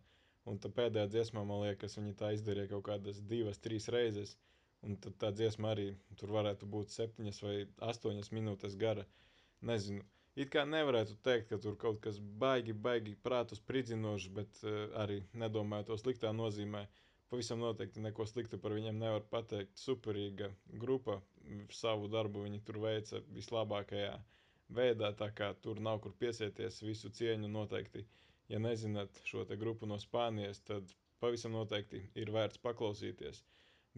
Un 0.49 0.61
tā 0.65 0.71
pēdējā 0.73 1.09
dziesmā, 1.13 1.43
man 1.49 1.65
liekas, 1.67 1.99
viņi 1.99 2.15
tā 2.21 2.31
izdarīja 2.37 2.71
kaut 2.73 2.85
kādas 2.89 3.19
divas, 3.33 3.59
trīs 3.65 3.89
reizes. 3.93 4.37
Un 4.87 4.95
tad 5.05 5.17
tā 5.23 5.33
dziesma 5.35 5.73
arī 5.75 5.89
tur 6.21 6.31
varētu 6.37 6.69
būt 6.75 6.95
septiņas 6.95 7.41
vai 7.45 7.57
astoņas 7.91 8.31
minūtes 8.37 8.77
gara. 8.85 9.05
Nezinu. 9.71 10.05
It 10.39 10.53
kā 10.55 10.63
nevarētu 10.71 11.17
teikt, 11.27 11.49
ka 11.51 11.59
tur 11.65 11.75
kaut 11.83 11.99
kas 12.05 12.21
baigi, 12.45 12.73
baigi 12.87 13.17
prātus 13.27 13.59
spridzinošs, 13.59 14.29
bet 14.39 14.61
uh, 14.63 14.77
arī 15.03 15.19
nedomāju 15.43 15.89
to 15.91 15.97
sliktā 16.05 16.31
nozīmē. 16.41 16.85
Pavisam 17.29 17.59
noteikti 17.61 18.01
neko 18.05 18.25
sliktu 18.31 18.61
par 18.63 18.73
viņiem 18.79 19.03
nevar 19.03 19.27
pateikt. 19.35 19.75
Superīga 19.83 20.53
grupa, 20.85 21.19
savu 21.81 22.07
darbu 22.15 22.47
viņi 22.47 22.63
tur 22.71 22.79
veica 22.87 23.21
vislabākajā 23.37 24.15
veidā, 24.77 25.09
tā 25.21 25.29
kā 25.41 25.47
tur 25.65 25.79
nav 25.89 26.01
kur 26.05 26.13
piesieties, 26.23 26.81
visu 26.85 27.11
cieņu 27.21 27.49
noteikti. 27.53 28.03
Ja 28.53 28.59
nezināt 28.65 29.21
šo 29.29 29.45
grupu 29.61 29.87
no 29.89 29.97
Spānijas, 30.01 30.61
tad 30.71 30.93
pavisam 31.21 31.53
noteikti 31.57 32.01
ir 32.23 32.31
vērts 32.33 32.61
paklausīties. 32.65 33.43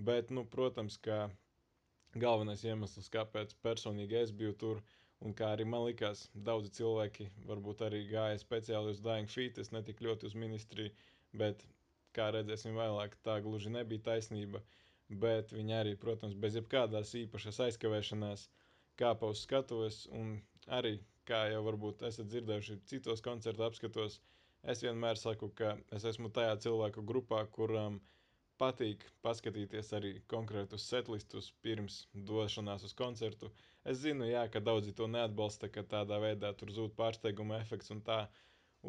Bet, 0.08 0.30
nu, 0.34 0.44
protams, 0.54 0.96
ka 1.06 1.18
galvenais 2.24 2.64
iemesls, 2.66 3.10
kāpēc 3.16 3.54
personīgi 3.66 4.18
es 4.22 4.32
biju 4.40 4.54
tur, 4.62 4.80
un 5.26 5.34
kā 5.40 5.50
arī 5.54 5.66
man 5.68 5.84
likās, 5.86 6.24
daudzi 6.48 6.72
cilvēki 6.78 7.26
varbūt 7.50 7.84
arī 7.88 8.00
gāja 8.10 8.38
speciāli 8.42 8.94
uz 8.94 9.02
Dying 9.04 9.30
Feet, 9.30 9.58
es 9.64 9.70
netik 9.76 10.00
ļoti 10.06 10.30
uz 10.30 10.34
ministriju, 10.44 10.94
bet, 11.42 11.62
kā 12.18 12.30
redzēsim 12.34 12.78
vēlāk, 12.80 13.14
tā 13.26 13.36
gluži 13.44 13.70
nebija 13.74 14.02
taisnība, 14.10 14.62
bet 15.26 15.52
viņi 15.54 15.76
arī, 15.82 15.94
protams, 16.06 16.34
bez 16.46 16.56
jebkādās 16.58 17.14
īpašas 17.24 17.60
aizkavēšanās 17.68 18.48
kāpa 19.02 19.30
uz 19.32 19.42
skatuves, 19.46 20.02
un 20.20 20.36
arī, 20.78 20.94
kā 21.30 21.44
jau 21.52 21.62
varbūt 21.66 22.04
esat 22.08 22.28
dzirdējuši 22.32 22.78
citos 22.92 23.22
koncertu 23.24 23.66
apskatos, 23.66 24.20
es 24.72 24.82
vienmēr 24.84 25.18
saku, 25.20 25.48
ka 25.60 25.74
es 25.96 26.06
esmu 26.12 26.30
tajā 26.36 26.56
cilvēku 26.66 27.04
grupā, 27.12 27.44
kuram 27.56 28.00
patīk 28.60 29.04
paskatīties 29.24 29.92
arī 29.96 30.10
konkrētus 30.32 30.84
setlistus 30.92 31.46
pirms 31.66 32.02
došanās 32.30 32.84
uz 32.88 32.92
koncertu. 32.98 33.48
Es 33.92 34.02
zinu, 34.02 34.26
jā, 34.28 34.42
ka 34.52 34.60
daudzi 34.60 34.92
to 34.98 35.06
neatbalsta, 35.08 35.70
ka 35.72 35.84
tādā 35.94 36.18
veidā 36.24 36.50
tur 36.60 36.72
zūd 36.76 36.92
pārsteiguma 36.98 37.60
efekts 37.64 37.94
un 37.94 38.02
tā. 38.10 38.18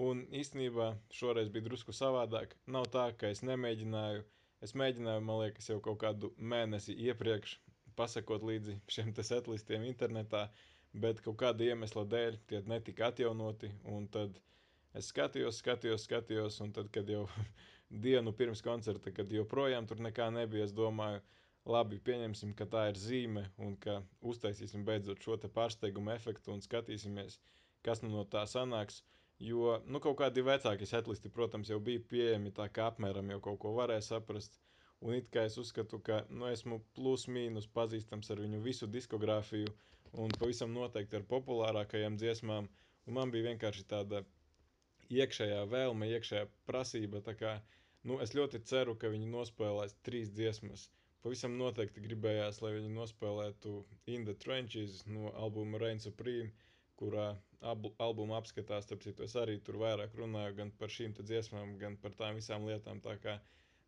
Un 0.07 0.25
īstenībā 0.41 0.89
šoreiz 1.19 1.49
bija 1.55 1.69
drusku 1.69 1.95
savādāk. 1.95 2.57
Nav 2.75 2.89
tā, 2.95 3.05
ka 3.21 3.31
es 3.35 3.43
nemēģināju. 3.47 4.25
Es 4.67 4.75
mēģināju, 4.81 5.23
man 5.29 5.39
liekas, 5.45 5.71
jau 5.71 5.79
kaut 5.87 5.99
kādu 6.03 6.33
mēnesi 6.53 6.95
iepriekš 7.07 7.55
pasakot 7.97 8.43
līdzi 8.47 8.77
šiem 8.91 9.11
setlistiem 9.15 9.83
internetā, 9.89 10.47
bet 10.93 11.21
kaut 11.25 11.37
kāda 11.41 11.67
iemesla 11.71 12.05
dēļ 12.13 12.39
tie 12.47 12.61
netika 12.67 13.11
atjaunoti. 13.11 13.71
Un 13.91 14.07
tad 14.11 14.39
es 14.97 15.11
skatījos, 15.13 15.59
skatījos, 15.63 16.07
skatījos, 16.07 16.59
un 16.65 16.73
tad, 16.75 16.89
kad 16.95 17.09
jau 17.09 17.27
dienu 18.05 18.33
pirms 18.33 18.63
koncerta, 18.65 19.13
kad 19.15 19.31
joprojām 19.31 19.87
tur 19.87 20.03
nekā 20.03 20.31
nebija. 20.33 20.67
Es 20.67 20.75
domāju, 20.75 21.21
labi, 21.65 21.99
pieņemsim, 22.01 22.55
ka 22.57 22.65
tā 22.65 22.87
ir 22.91 22.99
zīme 22.99 23.45
un 23.61 23.77
ka 23.79 24.01
uztaisīsim 24.21 24.85
beidzot 24.87 25.21
šo 25.23 25.37
pārsteiguma 25.53 26.15
efektu 26.17 26.53
un 26.55 26.61
skatīsimies, 26.61 27.39
kas 27.85 28.01
nu 28.03 28.11
no 28.15 28.25
tā 28.25 28.45
sanāks. 28.49 29.03
Jo 29.41 29.79
nu, 29.89 29.99
kaut 29.99 30.19
kādi 30.19 30.43
vecāki 30.45 30.85
setlisti, 30.85 31.29
protams, 31.33 31.71
jau 31.73 31.79
bija 31.81 32.01
pieejami, 32.09 32.51
tā 32.53 32.67
kā 32.69 32.91
apmēram 32.91 33.31
jau 33.33 33.39
kaut 33.47 33.59
ko 33.63 33.71
varēja 33.73 34.03
saprast. 34.11 34.59
Un 35.01 35.15
it 35.17 35.29
kā 35.33 35.47
es 35.49 35.57
uzskatu, 35.61 35.99
ka 36.09 36.21
nu, 36.29 36.45
esmu 36.53 36.79
plus 36.97 37.25
mīnus 37.37 37.67
pazīstams 37.77 38.29
ar 38.35 38.41
viņu 38.43 38.59
visu 38.65 38.89
diskogrāfiju 38.97 39.71
un 40.25 40.33
pavisam 40.39 40.73
noteikti 40.77 41.17
ar 41.21 41.25
populārākajām 41.33 42.17
dziesmām. 42.21 42.69
Un 43.07 43.17
man 43.17 43.31
bija 43.33 43.49
vienkārši 43.49 43.87
tāda 43.93 44.21
iekšējā 45.21 45.63
vēlme, 45.73 46.11
iekšējā 46.15 46.45
prasība. 46.69 47.23
Kā, 47.41 47.55
Nu, 48.09 48.15
es 48.25 48.31
ļoti 48.37 48.59
ceru, 48.69 48.93
ka 49.01 49.09
viņi 49.13 49.27
nospēlēs 49.31 49.91
trīs 50.07 50.29
dziesmas. 50.37 50.85
Pavisam 51.25 51.53
noteikti 51.59 52.01
gribējās, 52.05 52.59
lai 52.65 52.71
viņi 52.75 52.87
nospēlētu 52.95 53.73
In 54.13 54.23
the 54.29 54.33
Trenches 54.45 55.03
no 55.15 55.29
albuma 55.45 55.81
Rain 55.83 56.01
Supreme, 56.05 56.47
kurā 57.01 57.27
abu, 57.73 57.91
albuma 58.05 58.39
apskatās, 58.39 58.89
citu, 58.89 59.27
es 59.27 59.35
arī 59.43 59.59
tur 59.67 59.77
vairāk 59.83 60.17
runāju 60.21 60.55
gan 60.61 60.71
par 60.81 60.89
šīm 60.95 61.13
dziesmām, 61.19 61.75
gan 61.83 61.97
par 62.05 62.17
tām 62.23 62.39
visām 62.41 62.65
lietām, 62.71 63.03
tā 63.05 63.13
kā 63.27 63.35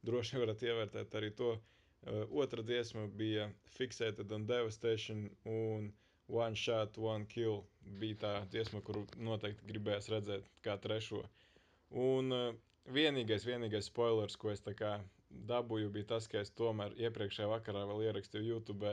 droši 0.07 0.41
varat 0.41 0.65
ievērtēt 0.65 1.19
arī 1.19 1.31
to. 1.37 1.55
Uh, 2.03 2.25
otra 2.43 2.63
dziesma 2.67 3.05
bija 3.07 3.47
Fixated 3.77 4.31
on 4.35 4.47
Devastation 4.47 5.29
un 5.47 5.91
One 6.27 6.59
Shot, 6.59 6.97
One 6.99 7.27
Kill 7.31 7.61
bija 8.01 8.19
tā 8.25 8.33
dziesma, 8.51 8.81
kuru 8.83 9.05
noteikti 9.23 9.69
gribējās 9.69 10.11
redzēt 10.11 10.49
kā 10.65 10.75
trešo. 10.83 11.23
Un 12.03 12.35
uh, 12.35 12.49
Vienīgais, 12.91 13.45
vienīgais 13.47 13.85
spoilers, 13.87 14.35
ko 14.35 14.49
es 14.51 14.61
dabūju, 15.49 15.89
bija 15.95 16.07
tas, 16.07 16.25
ka 16.27 16.41
es 16.43 16.49
tomēr 16.51 16.95
iepriekšējā 16.99 17.47
vakarā 17.47 17.85
vēl 17.87 18.01
ierakstīju 18.07 18.49
YouTube 18.49 18.91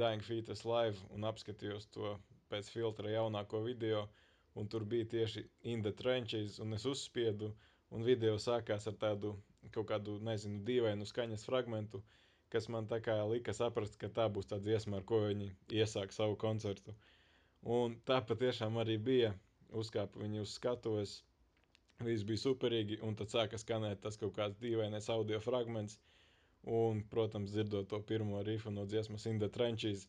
Dying 0.00 0.22
Fetus 0.26 0.64
live 0.68 1.00
un 1.16 1.24
apskatījos 1.24 1.86
to 1.96 2.12
pēc 2.52 2.68
filtra 2.74 3.14
jaunāko 3.14 3.62
video. 3.64 4.02
Un 4.54 4.68
tur 4.68 4.84
bija 4.84 5.08
tieši 5.14 5.46
In 5.72 5.82
the 5.82 5.92
Trenches, 5.92 6.60
un 6.60 6.76
es 6.76 6.84
uzspiedu, 6.84 7.48
un 7.90 8.04
video 8.04 8.36
sākās 8.36 8.86
ar 8.92 9.00
tādu 9.06 9.32
kaut 9.72 9.88
kādu, 9.92 10.18
nezinu, 10.28 10.62
dīvainu 10.68 11.06
skaņas 11.08 11.46
fragmentu, 11.48 12.02
kas 12.52 12.68
man 12.68 12.88
tā 12.90 13.00
kā 13.04 13.18
lika 13.30 13.54
saprast, 13.56 13.98
ka 14.00 14.08
tā 14.08 14.28
būs 14.30 14.50
tā 14.50 14.60
dziesma, 14.62 15.00
ar 15.00 15.08
ko 15.08 15.24
viņi 15.26 15.50
iesāk 15.80 16.12
savu 16.12 16.36
koncertu. 16.40 16.94
Un 17.64 17.98
tā 18.04 18.20
patiešām 18.20 18.80
arī 18.82 18.98
bija. 19.10 19.34
Uzkāpa 19.74 20.20
viņi 20.20 20.44
uz 20.44 20.52
skatuves 20.54 21.22
Viss 22.02 22.24
bija 22.28 22.40
superīgi, 22.42 22.96
un 23.06 23.14
tad 23.18 23.30
sāka 23.32 23.58
skanēt 23.60 24.00
tas 24.04 24.16
kaut 24.20 24.32
kāds 24.38 24.58
dīvainais 24.62 25.06
audio 25.14 25.38
fragments. 25.42 25.98
Un, 26.78 27.02
protams, 27.12 27.52
dzirdot 27.54 27.88
to 27.92 28.00
pirmo 28.08 28.40
rifu 28.48 28.72
no 28.74 28.86
dziesmas 28.92 29.26
In 29.30 29.38
the 29.42 29.48
Trenches, 29.56 30.06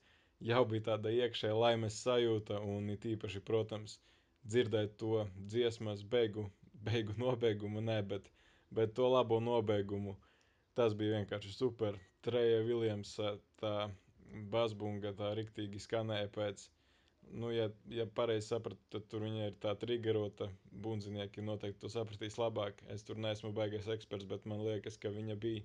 jau 0.50 0.64
bija 0.72 0.86
tāda 0.88 1.12
iekšēja 1.18 1.58
laimes 1.60 2.00
sajūta, 2.08 2.58
un 2.74 2.90
it 2.94 3.06
īpaši, 3.12 3.44
protams, 3.50 4.00
dzirdēt 4.48 4.96
to 5.04 5.28
dziesmas 5.54 6.02
beigu, 6.16 6.48
beigu 6.90 7.14
nobeigumu, 7.22 7.84
ne, 7.92 8.00
bet, 8.14 8.32
bet 8.72 8.96
to 8.98 9.10
labo 9.12 9.40
nobeigumu. 9.44 10.16
Tas 10.76 10.94
bija 10.98 11.20
vienkārši 11.20 11.54
super. 11.56 12.00
Treja 12.26 12.64
Viljams, 12.66 13.16
tā 13.62 13.76
basbunga, 14.52 15.14
tā 15.16 15.34
riktīgi 15.38 15.80
skanēja 15.80 16.32
pēc 16.36 16.70
nu, 17.32 17.52
ja, 17.52 17.70
ja 17.90 18.06
pareizi 18.06 18.48
sapratu, 18.48 18.82
tad 18.90 19.08
tur 19.10 19.24
viņa 19.26 19.48
ir 19.50 19.56
tā 19.62 19.74
triggerota. 19.80 20.48
Bunzinieki 20.86 21.44
noteikti 21.46 21.82
to 21.82 21.92
sapratīs 21.92 22.38
labāk. 22.42 22.82
Es 22.96 23.06
tur 23.08 23.20
neesmu 23.22 23.52
baigais 23.56 23.88
eksperts, 23.96 24.28
bet 24.30 24.46
man 24.50 24.64
liekas, 24.66 24.98
ka 25.02 25.12
viņa 25.14 25.38
bija. 25.42 25.64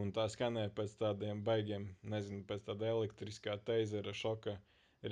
Un 0.00 0.10
tā 0.14 0.24
skanēja 0.30 0.72
pēc 0.74 0.96
tādiem 0.98 1.44
baigiem, 1.46 1.86
nezinu, 2.14 2.42
pēc 2.48 2.64
tāda 2.68 2.88
elektriskā 2.90 3.54
teizera 3.68 4.14
šoka. 4.16 4.56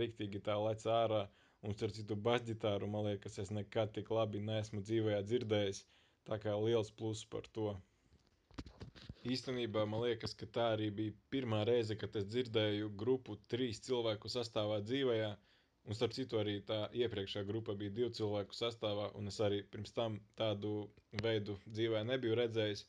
Riktīgi 0.02 0.40
tā 0.42 0.56
lec 0.58 0.82
ārā. 0.90 1.26
Un 1.62 1.76
starp 1.76 1.94
citu 1.94 2.16
basģitāru, 2.18 2.88
man 2.90 3.06
liekas, 3.06 3.38
es 3.38 3.52
nekad 3.54 3.92
tik 3.94 4.10
labi 4.10 4.40
neesmu 4.42 4.82
dzīvē 4.82 5.20
dzirdējis. 5.28 5.84
Tā 6.28 6.38
kā 6.42 6.52
liels 6.64 6.90
pluss 6.98 7.24
par 7.34 7.46
to. 7.56 7.72
Īstenībā 9.32 9.84
man 9.86 10.02
liekas, 10.02 10.32
ka 10.38 10.46
tā 10.56 10.64
arī 10.74 10.88
bija 10.98 11.14
pirmā 11.30 11.60
reize, 11.68 11.94
kad 11.98 12.16
es 12.18 12.24
dzirdēju 12.30 12.88
grupu 13.02 13.36
trīs 13.54 13.78
cilvēku 13.86 14.30
sastāvā 14.34 14.80
dzīvē. 14.86 15.18
Un 15.90 15.98
starp 15.98 16.14
citu, 16.14 16.38
arī 16.38 16.56
tā 16.66 16.78
iepriekšējā 17.02 17.46
grupa 17.46 17.74
bija 17.78 17.94
divu 17.98 18.10
cilvēku 18.18 18.54
sastāvā, 18.54 19.08
un 19.18 19.30
es 19.30 19.38
arī 19.46 19.60
pirms 19.74 19.94
tam 19.96 20.18
tādu 20.40 20.72
veidu 21.26 21.56
dzīvē 21.68 22.02
nebiju 22.10 22.38
redzējis. 22.38 22.84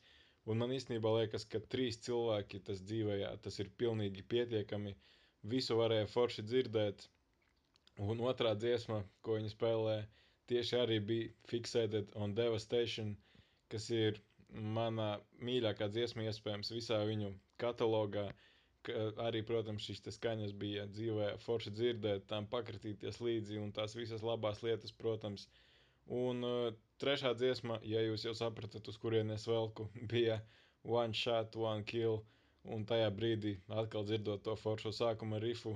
Un 0.50 0.60
man 0.60 0.74
īstenībā 0.76 1.12
liekas, 1.18 1.46
ka 1.54 1.62
trīs 1.74 1.98
cilvēki 2.06 2.60
tas 2.68 2.82
dzīvē, 2.90 3.18
tas 3.46 3.58
ir 3.62 3.70
pilnīgi 3.82 4.26
pietiekami. 4.34 4.94
Visu 5.54 5.78
varēja 5.78 6.10
forši 6.16 6.44
dzirdēt. 6.50 7.06
Un 8.10 8.22
otrā 8.30 8.56
dziesma, 8.58 9.02
ko 9.22 9.38
viņi 9.38 9.54
spēlē, 9.54 9.96
tieši 10.50 10.78
arī 10.80 10.98
bija 11.10 11.30
Fixated 11.50 12.12
on 12.20 12.34
Devastation, 12.36 13.14
kas 13.72 13.88
ir 13.90 14.20
mana 14.76 15.06
mīļākā 15.48 15.88
dziesma 15.92 16.26
iespējams 16.28 16.72
visā 16.74 17.00
viņu 17.08 17.32
katalogā. 17.62 18.28
Arī, 19.24 19.40
protams, 19.48 19.86
šīs 19.88 20.02
skaņas 20.18 20.52
bija 20.60 20.84
dzīvē 20.92 21.30
forši 21.40 21.70
dzirdēt, 21.78 22.26
tam 22.28 22.44
pakritīties 22.52 23.20
līdzi 23.24 23.56
un 23.62 23.72
tās 23.72 23.96
visas 23.96 24.22
labās 24.22 24.60
lietas, 24.66 24.92
protams. 24.92 25.46
Un 26.12 26.44
uh, 26.44 26.66
trešā 27.00 27.32
dziesma, 27.40 27.78
ja 27.88 28.02
jūs 28.04 28.26
jau 28.28 28.34
sapratat, 28.36 28.90
uz 28.92 28.98
kurienes 29.00 29.48
velku, 29.48 29.88
bija 30.12 30.36
One 30.84 31.16
Shot, 31.16 31.56
One 31.56 31.88
Kill. 31.88 32.20
Un 32.64 32.84
tajā 32.88 33.08
brīdī, 33.12 33.58
atkal 33.68 34.04
dzirdot 34.08 34.44
to 34.44 34.54
foršu 34.56 34.92
sākuma 34.96 35.36
rifu, 35.40 35.74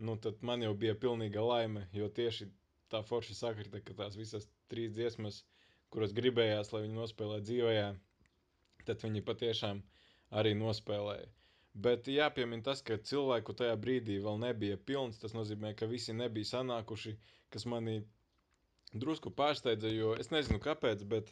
nu 0.00 0.14
tad 0.24 0.38
man 0.40 0.62
jau 0.64 0.70
bija 0.84 0.94
pilnīga 0.96 1.42
laime, 1.44 1.82
jo 1.92 2.06
tieši 2.08 2.46
tā 2.92 3.00
forši 3.10 3.36
sakrita, 3.38 3.80
ka 3.86 3.96
tās 4.02 4.16
visas 4.18 4.48
trīs 4.72 4.92
dziesmas, 4.96 5.42
kuras 5.94 6.14
gribējās, 6.20 6.72
lai 6.74 6.84
viņi 6.86 6.98
nospēlē 7.00 7.40
dzīvē, 7.46 7.76
tad 8.88 9.04
viņi 9.06 9.22
patiešām 9.30 9.82
arī 10.40 10.54
nospēlēja. 10.58 11.28
Bet 11.86 12.08
jāpiemina 12.10 12.64
tas, 12.66 12.80
ka 12.86 12.96
cilvēku 13.10 13.54
tajā 13.58 13.74
brīdī 13.82 14.16
vēl 14.24 14.38
nebija 14.42 14.78
pilns. 14.90 15.20
Tas 15.22 15.34
nozīmē, 15.36 15.70
ka 15.78 15.86
visi 15.92 16.14
nebija 16.20 16.48
sanākuši, 16.48 17.12
kas 17.54 17.66
manī 17.72 17.94
drusku 19.04 19.30
pārsteidza, 19.40 19.90
jo 19.94 20.14
es 20.24 20.32
nezinu 20.34 20.58
kāpēc, 20.64 21.04
bet 21.12 21.30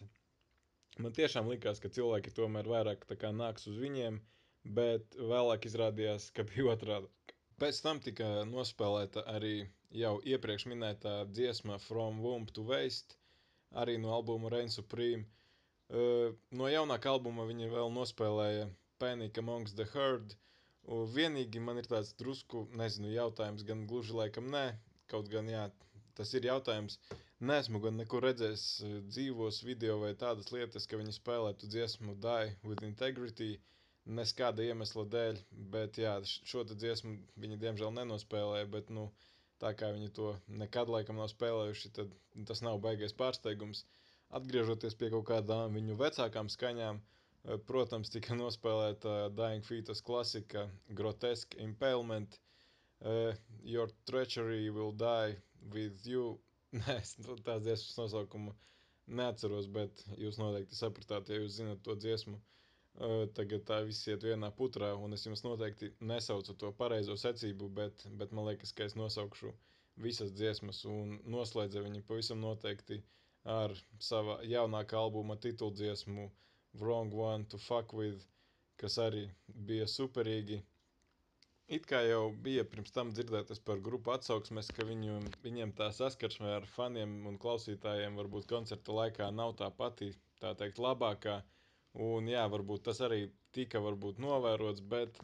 man 1.03 1.15
tiešām 1.17 1.51
likās, 1.51 1.83
ka 1.83 1.91
cilvēki 1.99 2.35
tomēr 2.39 2.71
vairāk 2.71 3.03
nāks 3.41 3.67
uz 3.73 3.81
viņiem, 3.83 4.21
bet 4.79 5.19
vēlāk 5.33 5.67
izrādījās, 5.73 6.31
ka 6.39 6.47
bija 6.53 6.69
otrādi. 6.77 7.11
Pēc 7.59 7.83
tam 7.83 7.99
tika 8.07 8.31
nospēlēta 8.53 9.25
arī 9.35 9.55
jau 9.95 10.19
iepriekš 10.25 10.67
minētā 10.69 11.15
dziesma 11.33 11.79
From 11.87 12.21
Womb 12.25 12.51
to 12.57 12.65
Waste, 12.69 13.17
arī 13.73 13.97
no 14.01 14.13
albuma 14.15 14.51
Reign 14.53 14.69
Supreme. 14.73 15.25
Uh, 15.89 16.35
no 16.51 16.69
jaunākā 16.69 17.15
albuma 17.15 17.47
viņi 17.49 17.71
vēl 17.73 17.93
nospēlēja 17.95 18.69
Panic 18.99 19.39
Amongst 19.39 19.77
the 19.77 19.87
Herd. 19.95 20.37
Vienīgi 20.89 21.61
man 21.61 21.81
ir 21.81 21.89
tāds 21.89 22.15
drusku, 22.17 22.67
nezinu, 22.81 23.11
jautājums, 23.13 23.65
gan 23.69 23.87
gluži 23.89 24.15
laikam 24.17 24.49
nē, 24.53 24.65
kaut 25.13 25.29
gan 25.33 25.49
jā, 25.53 25.67
tas 26.17 26.33
ir 26.35 26.49
jautājums. 26.49 26.97
Nesmu 27.51 27.81
gan 27.85 27.99
nekur 28.01 28.25
redzējis 28.25 28.63
dzīvos 29.13 29.61
video 29.67 29.99
vai 30.03 30.15
tādas 30.19 30.49
lietas, 30.51 30.89
ka 30.91 30.99
viņi 31.01 31.15
spēlētu 31.15 31.69
dziesmu 31.71 32.17
Die 32.25 32.55
with 32.65 32.83
Integrity, 32.87 33.59
neskāda 34.09 34.65
iemesla 34.65 35.05
dēļ, 35.13 35.43
bet 35.75 36.01
jā, 36.01 36.17
šo 36.25 36.65
dziesmu 36.73 37.15
viņi 37.45 37.61
diemžēl 37.65 37.93
nenospēlēja, 38.01 38.71
bet, 38.73 38.91
nu, 38.91 39.11
tā 39.63 39.75
kā 39.79 39.93
viņi 39.95 40.11
to 40.19 40.33
nekad 40.63 40.91
laikam 40.93 41.21
nav 41.21 41.31
spēlējuši, 41.33 41.93
tad 41.99 42.13
tas 42.51 42.65
nav 42.67 42.81
baigais 42.85 43.17
pārsteigums. 43.19 43.85
Atgriežoties 44.39 44.97
pie 45.01 45.09
kaut 45.15 45.27
kādām 45.31 45.77
viņu 45.79 45.97
vecākām 46.01 46.51
skaņām, 46.53 46.99
uh, 47.01 47.19
Protams, 47.69 48.11
tika 48.13 48.35
nospēlēta 48.37 49.13
Dying 49.37 49.65
Fetus 49.65 50.03
klasika 50.05 50.67
Grotesque 51.01 51.57
Impalement. 51.65 52.39
Uh, 53.01 53.33
Your 53.63 53.89
treachery 54.11 54.71
will 54.71 54.93
die 54.93 55.37
with 55.73 56.07
you. 56.07 56.39
Nē, 56.81 56.99
tās 57.47 57.63
dziesmas 57.65 57.97
nosaukumu 57.97 58.53
neatceros, 59.21 59.71
bet 59.73 60.03
jūs 60.21 60.37
noteikti 60.43 60.77
sapratāt, 60.77 61.31
ja 61.33 61.39
jūs 61.41 61.57
zinat 61.61 61.81
to 61.87 61.95
dziesmu. 61.97 62.37
Uh, 62.37 62.58
tagad 63.39 63.65
tā 63.69 63.83
viss 63.87 64.09
iet 64.11 64.25
vienā 64.27 64.51
putrā, 64.61 64.93
un 64.99 65.15
es 65.15 65.27
jums 65.27 65.45
noteikti 65.47 65.93
nesaucu 66.13 66.57
to 66.63 66.73
pareizo 66.81 67.17
secību, 67.21 67.69
bet, 67.81 68.07
bet 68.21 68.35
man 68.35 68.49
liekas, 68.51 68.73
ka 68.73 68.89
es 68.89 68.97
nosaukšu 68.99 69.53
visas 70.03 70.33
dziesmas, 70.35 70.85
un 70.87 71.19
noslēdza 71.37 71.85
viņi 71.85 72.05
pavisam 72.11 72.43
noteikti 72.43 73.03
ar 73.59 73.75
sava 74.03 74.41
jaunākā 74.47 74.99
albuma 74.99 75.39
tituldziesmu 75.43 76.27
uh, 76.27 76.35
Wrong 76.75 77.13
One 77.15 77.45
to 77.45 77.59
Fuck 77.59 77.93
With, 77.93 78.25
kas 78.81 78.99
arī 79.03 79.23
bija 79.69 79.87
superīgi. 79.91 80.59
It 81.77 81.87
kā 81.89 82.01
jau 82.07 82.21
bija 82.47 82.65
pirms 82.65 82.93
tam 82.97 83.11
dzirdētas 83.13 83.61
par 83.65 83.81
grupu 83.87 84.13
atsauksmes, 84.15 84.71
ka 84.77 84.87
viņu, 84.89 85.19
viņiem 85.45 85.73
tā 85.81 85.89
saskarsme 85.97 86.53
ar 86.59 86.67
faniem 86.77 87.27
un 87.31 87.37
klausītājiem 87.45 88.17
varbūt 88.21 88.49
koncerta 88.53 88.95
laikā 89.01 89.29
nav 89.41 89.57
tā 89.61 89.69
pati, 89.81 90.13
tā 90.45 90.55
teikt, 90.61 90.81
labākā. 90.81 91.41
Un 91.97 92.29
jā, 92.31 92.43
varbūt 92.53 92.83
tas 92.87 92.99
arī 93.05 93.19
tika 93.57 93.81
varbūt 93.85 94.19
novērots, 94.23 94.83
bet 94.95 95.17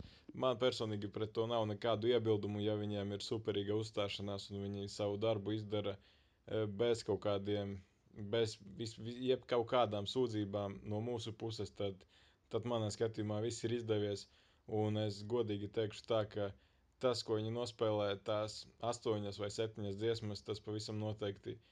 man 0.45 0.57
personīgi 0.63 1.11
pret 1.17 1.33
to 1.37 1.45
nav 1.51 1.67
nekādu 1.71 2.09
iebildumu, 2.11 2.63
ja 2.65 2.75
viņiem 2.81 3.13
ir 3.17 3.25
superīga 3.27 3.77
uzstāšanās 3.83 4.47
un 4.51 4.63
viņi 4.65 4.87
savu 4.95 5.19
darbu 5.25 5.53
izdara 5.59 5.93
eh, 5.99 6.65
bez 6.83 7.05
kaut 7.11 7.21
kādiem 7.27 7.77
bez 8.35 8.57
vis, 8.81 8.97
vis, 8.99 9.17
jebkaut 9.29 9.67
kādām 9.75 10.09
sūdzībām 10.15 10.79
no 10.95 11.01
mūsu 11.11 11.33
puses, 11.45 11.71
tad, 11.83 12.03
tad 12.55 12.67
manā 12.75 12.91
skatījumā 12.95 13.41
viss 13.45 13.65
ir 13.69 13.77
izdevies. 13.79 14.27
Un 14.81 14.97
es 15.05 15.21
godīgi 15.35 15.69
teikšu 15.79 16.07
tā, 16.09 16.23
ka 16.35 16.49
tas, 17.05 17.23
ko 17.27 17.37
viņi 17.41 17.53
nospēlē, 17.59 18.09
tās 18.31 18.61
astoņas 18.93 19.39
vai 19.43 19.51
septiņas 19.59 19.99
dziesmas, 20.01 20.43
tas 20.51 20.63
pavisam 20.69 21.03
noteikti 21.03 21.57
ir 21.59 21.63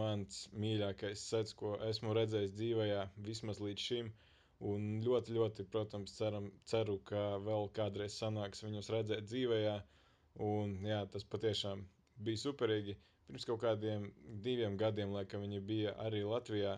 mans 0.00 0.36
mīļākais 0.64 1.22
sets, 1.30 1.54
ko 1.60 1.70
esmu 1.88 2.12
redzējis 2.18 2.52
dzīvajā 2.58 3.00
vismaz 3.28 3.58
līdz 3.64 3.86
šim. 3.90 4.10
Un 4.72 4.84
ļoti, 5.06 5.34
ļoti, 5.38 5.64
protams, 5.72 6.14
ceram, 6.18 6.46
ceru, 6.72 6.98
ka 7.10 7.22
vēl 7.48 7.68
kādreiz 7.78 8.14
sanāks 8.22 8.62
viņus 8.66 8.90
redzēt 8.94 9.26
dzīvajā. 9.32 9.74
Un 10.50 10.76
jā, 10.86 11.00
tas 11.14 11.24
patiešām 11.34 11.82
bija 12.28 12.42
superīgi 12.44 12.96
pirms 13.26 13.44
kaut 13.50 13.60
kādiem 13.64 14.06
diviem 14.46 14.76
gadiem, 14.80 15.10
laikam 15.18 15.42
viņi 15.44 15.60
bija 15.72 15.94
arī 16.06 16.22
Latvijā 16.26 16.76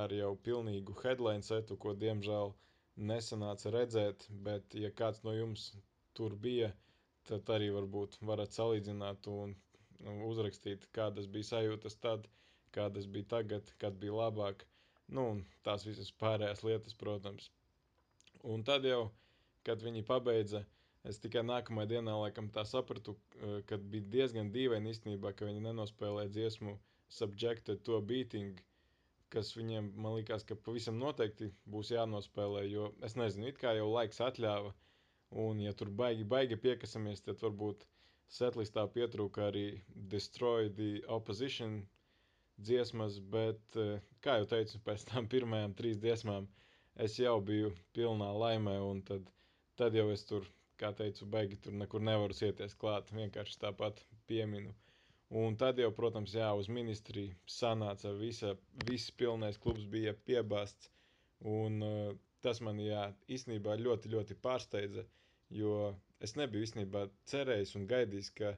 ar 0.00 0.12
jau 0.14 0.34
pilnīgu 0.48 0.94
headline 1.02 1.42
setu, 1.42 1.76
ko 1.84 1.94
diemžēl 2.04 2.52
nesanāca 3.10 3.72
redzēt, 3.74 4.26
bet 4.48 4.74
ja 4.84 4.90
kāds 5.00 5.24
no 5.24 5.32
jums 5.34 5.70
tur 6.14 6.36
bija, 6.46 6.68
tad 7.30 7.48
arī 7.56 7.70
varbūt 7.74 8.20
varat 8.30 8.54
salīdzināt 8.56 9.26
un 9.32 9.56
uzrakstīt, 10.30 10.86
kādas 10.96 11.28
bija 11.36 11.50
sajūtas 11.52 11.96
tad, 12.00 12.26
kādas 12.76 13.06
bija 13.06 13.28
tagad, 13.36 13.72
kad 13.82 13.96
bija 14.02 14.16
labāk, 14.22 14.64
nu 15.08 15.26
tās 15.66 15.86
visas 15.88 16.12
pārējās 16.22 16.64
lietas, 16.66 16.94
protams. 16.94 17.50
Un 18.42 18.62
tad 18.64 18.86
jau, 18.88 19.10
kad 19.66 19.82
viņi 19.84 20.06
pabeidza 20.08 20.62
uh, 20.62 20.68
Es 21.08 21.18
tikai 21.24 21.42
nākamajā 21.48 21.88
dienā 21.94 22.14
laikam 22.20 22.48
tā 22.54 22.62
sapratu, 22.68 23.14
ka 23.68 23.76
bija 23.92 24.08
diezgan 24.14 24.50
dīvaini 24.56 24.90
īstenībā, 24.94 25.30
ka 25.36 25.46
viņi 25.48 25.62
nenospēlēja 25.66 26.32
dziesmu 26.34 26.74
Subjected 27.18 27.80
to 27.88 28.00
Beating, 28.10 28.58
kas 29.34 29.54
viņiem, 29.56 29.88
man 30.04 30.18
liekas, 30.18 30.44
ka 30.50 30.58
pavisam 30.66 30.98
noteikti 31.00 31.48
būs 31.74 31.94
jānospēlē, 31.94 32.66
jo 32.68 32.90
es 33.08 33.16
nezinu, 33.16 33.48
it 33.48 33.60
kā 33.62 33.72
jau 33.78 33.88
laiks 33.94 34.20
atļāva, 34.26 34.74
un 35.46 35.64
ja 35.64 35.72
tur 35.80 35.92
baigi, 36.02 36.26
baigi 36.34 36.60
piekasamies, 36.66 37.24
tad 37.24 37.40
varbūt 37.46 37.88
setlistā 38.38 38.84
pietrūka 38.94 39.48
arī 39.50 39.64
Destroy 40.14 40.68
the 40.80 40.90
Opposition 41.18 41.80
dziesmas, 42.60 43.18
bet, 43.32 43.60
eh, 43.76 44.00
kā 44.24 44.38
jau 44.40 44.48
teicu, 44.54 44.80
pēc 44.88 45.06
tam 45.10 45.28
pirmajām 45.32 45.74
trīs 45.78 45.98
dziesmām 46.02 46.48
es 47.06 47.16
jau 47.18 47.36
biju 47.40 47.70
pilnā 47.96 48.28
laimē, 48.42 48.76
un 48.90 49.00
tad, 49.10 49.28
tad 49.80 49.96
jau 49.96 50.08
es 50.14 50.24
tur 50.28 50.46
kā 50.80 50.90
teicu, 50.96 51.26
baigi 51.34 51.58
tur 51.64 51.74
nekur 51.76 52.02
nevaru 52.04 52.36
sieties 52.36 52.74
klāt, 52.80 53.10
vienkārši 53.16 53.58
tāpat 53.64 54.00
pieminu. 54.30 54.72
Un 55.40 55.54
tad 55.60 55.78
jau, 55.78 55.90
protams, 55.94 56.32
jā, 56.34 56.48
uz 56.58 56.66
ministriju 56.72 57.36
sanāca 57.56 58.10
visa, 58.18 58.54
viss 58.88 59.12
pilnais 59.20 59.58
klubs 59.62 59.84
bija 59.92 60.14
piebāsts, 60.26 60.88
un 61.46 61.76
uh, 61.86 62.14
tas 62.42 62.58
man, 62.66 62.80
jā, 62.82 63.04
īstenībā 63.36 63.76
ļoti, 63.78 64.10
ļoti 64.16 64.36
pārsteidza, 64.46 65.04
jo 65.54 65.76
es 66.26 66.34
nebiju 66.40 66.66
īstenībā 66.68 67.04
cerējis 67.32 67.74
un 67.80 67.86
gaidījis, 67.92 68.30
ka, 68.40 68.52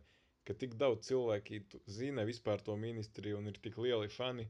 ka 0.48 0.56
tik 0.62 0.76
daudz 0.82 1.06
cilvēki 1.10 1.60
zina 1.98 2.24
vispār 2.28 2.62
to 2.68 2.76
ministriju 2.86 3.38
un 3.42 3.50
ir 3.52 3.58
tik 3.66 3.78
lieli 3.84 4.08
fani, 4.16 4.46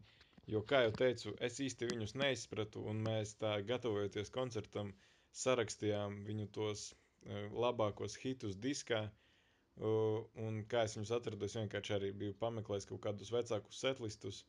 jo, 0.55 0.62
kā 0.72 0.81
jau 0.87 0.92
teicu, 1.03 1.35
es 1.48 1.59
īsti 1.66 1.88
viņus 1.92 2.16
neizpratu, 2.22 2.83
un 2.92 3.03
mēs 3.09 3.35
tā 3.42 3.53
gatavojoties 3.72 4.33
koncertam 4.35 4.94
sarakstījām 5.44 6.16
viņu 6.29 6.48
tos 6.57 6.87
labākos 7.64 8.16
hitus 8.22 8.57
diskā. 8.64 9.03
Un 10.46 10.59
kā 10.72 10.83
es 10.88 10.96
viņus 10.98 11.12
atradu, 11.16 11.46
es 11.48 11.55
vienkārši 11.57 11.94
arī 11.96 12.11
biju 12.22 12.35
pameklējis 12.42 12.88
kaut 12.90 13.01
kādus 13.07 13.31
vecākus 13.33 13.79
setlistus 13.85 14.42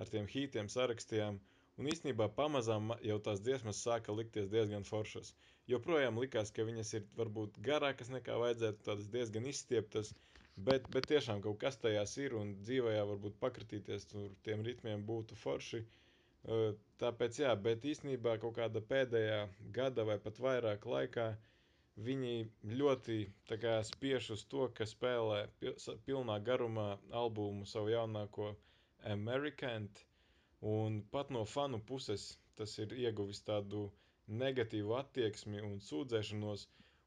ar 0.00 0.08
tiem 0.08 0.28
hitiem, 0.34 0.70
sarakstījām. 0.72 1.40
Un 1.78 1.88
īstenībā 1.92 2.26
pamazām 2.38 2.90
jau 3.06 3.18
tās 3.26 3.40
dziesmas 3.46 3.78
sāka 3.86 4.12
likties 4.16 4.48
diezgan 4.52 4.84
foršas. 4.88 5.30
Joprojām 5.70 6.18
likās, 6.22 6.50
ka 6.56 6.64
viņas 6.68 6.92
ir 6.98 7.04
varbūt 7.20 7.60
garākas 7.68 8.10
nekā 8.14 8.36
vajadzētu, 8.42 8.82
tādas 8.88 9.08
diezgan 9.14 9.46
izstieptas, 9.52 10.10
bet, 10.68 10.88
bet 10.96 11.06
tiešām 11.12 11.40
kaut 11.44 11.60
kas 11.62 11.78
tajās 11.84 12.16
ir 12.24 12.34
un 12.40 12.50
dzīvajā 12.66 13.04
varbūt 13.12 13.38
pakritīties 13.44 14.08
tur 14.12 14.28
tiem 14.48 14.64
ritmiem 14.66 15.04
būtu 15.12 15.38
forši. 15.44 15.84
Tāpēc 17.04 17.38
jā, 17.42 17.54
bet 17.68 17.84
īstenībā 17.92 18.34
kaut 18.42 18.56
kāda 18.58 18.80
pēdējā 18.92 19.40
gada 19.78 20.04
vai 20.10 20.18
pat 20.26 20.38
vairāk 20.46 20.86
laikā 20.94 21.26
viņi 22.06 22.34
ļoti 22.80 23.16
kā, 23.62 23.74
spiež 23.84 24.30
uz 24.36 24.44
to, 24.52 24.68
ka 24.78 24.86
spēlē 24.88 25.40
pilnā 26.06 26.38
garumā 26.46 26.86
albumu 27.22 27.66
savu 27.68 27.92
jaunāko 27.92 28.54
Amerikant, 29.14 30.00
un 30.60 31.00
pat 31.14 31.30
no 31.36 31.44
fanu 31.54 31.80
puses 31.90 32.26
tas 32.60 32.76
ir 32.78 32.94
ieguvis 33.04 33.42
tādu 33.46 33.82
negatīvu 34.42 34.96
attieksmi 34.98 35.62
un 35.68 35.78
sūdzēšanos, 35.88 36.66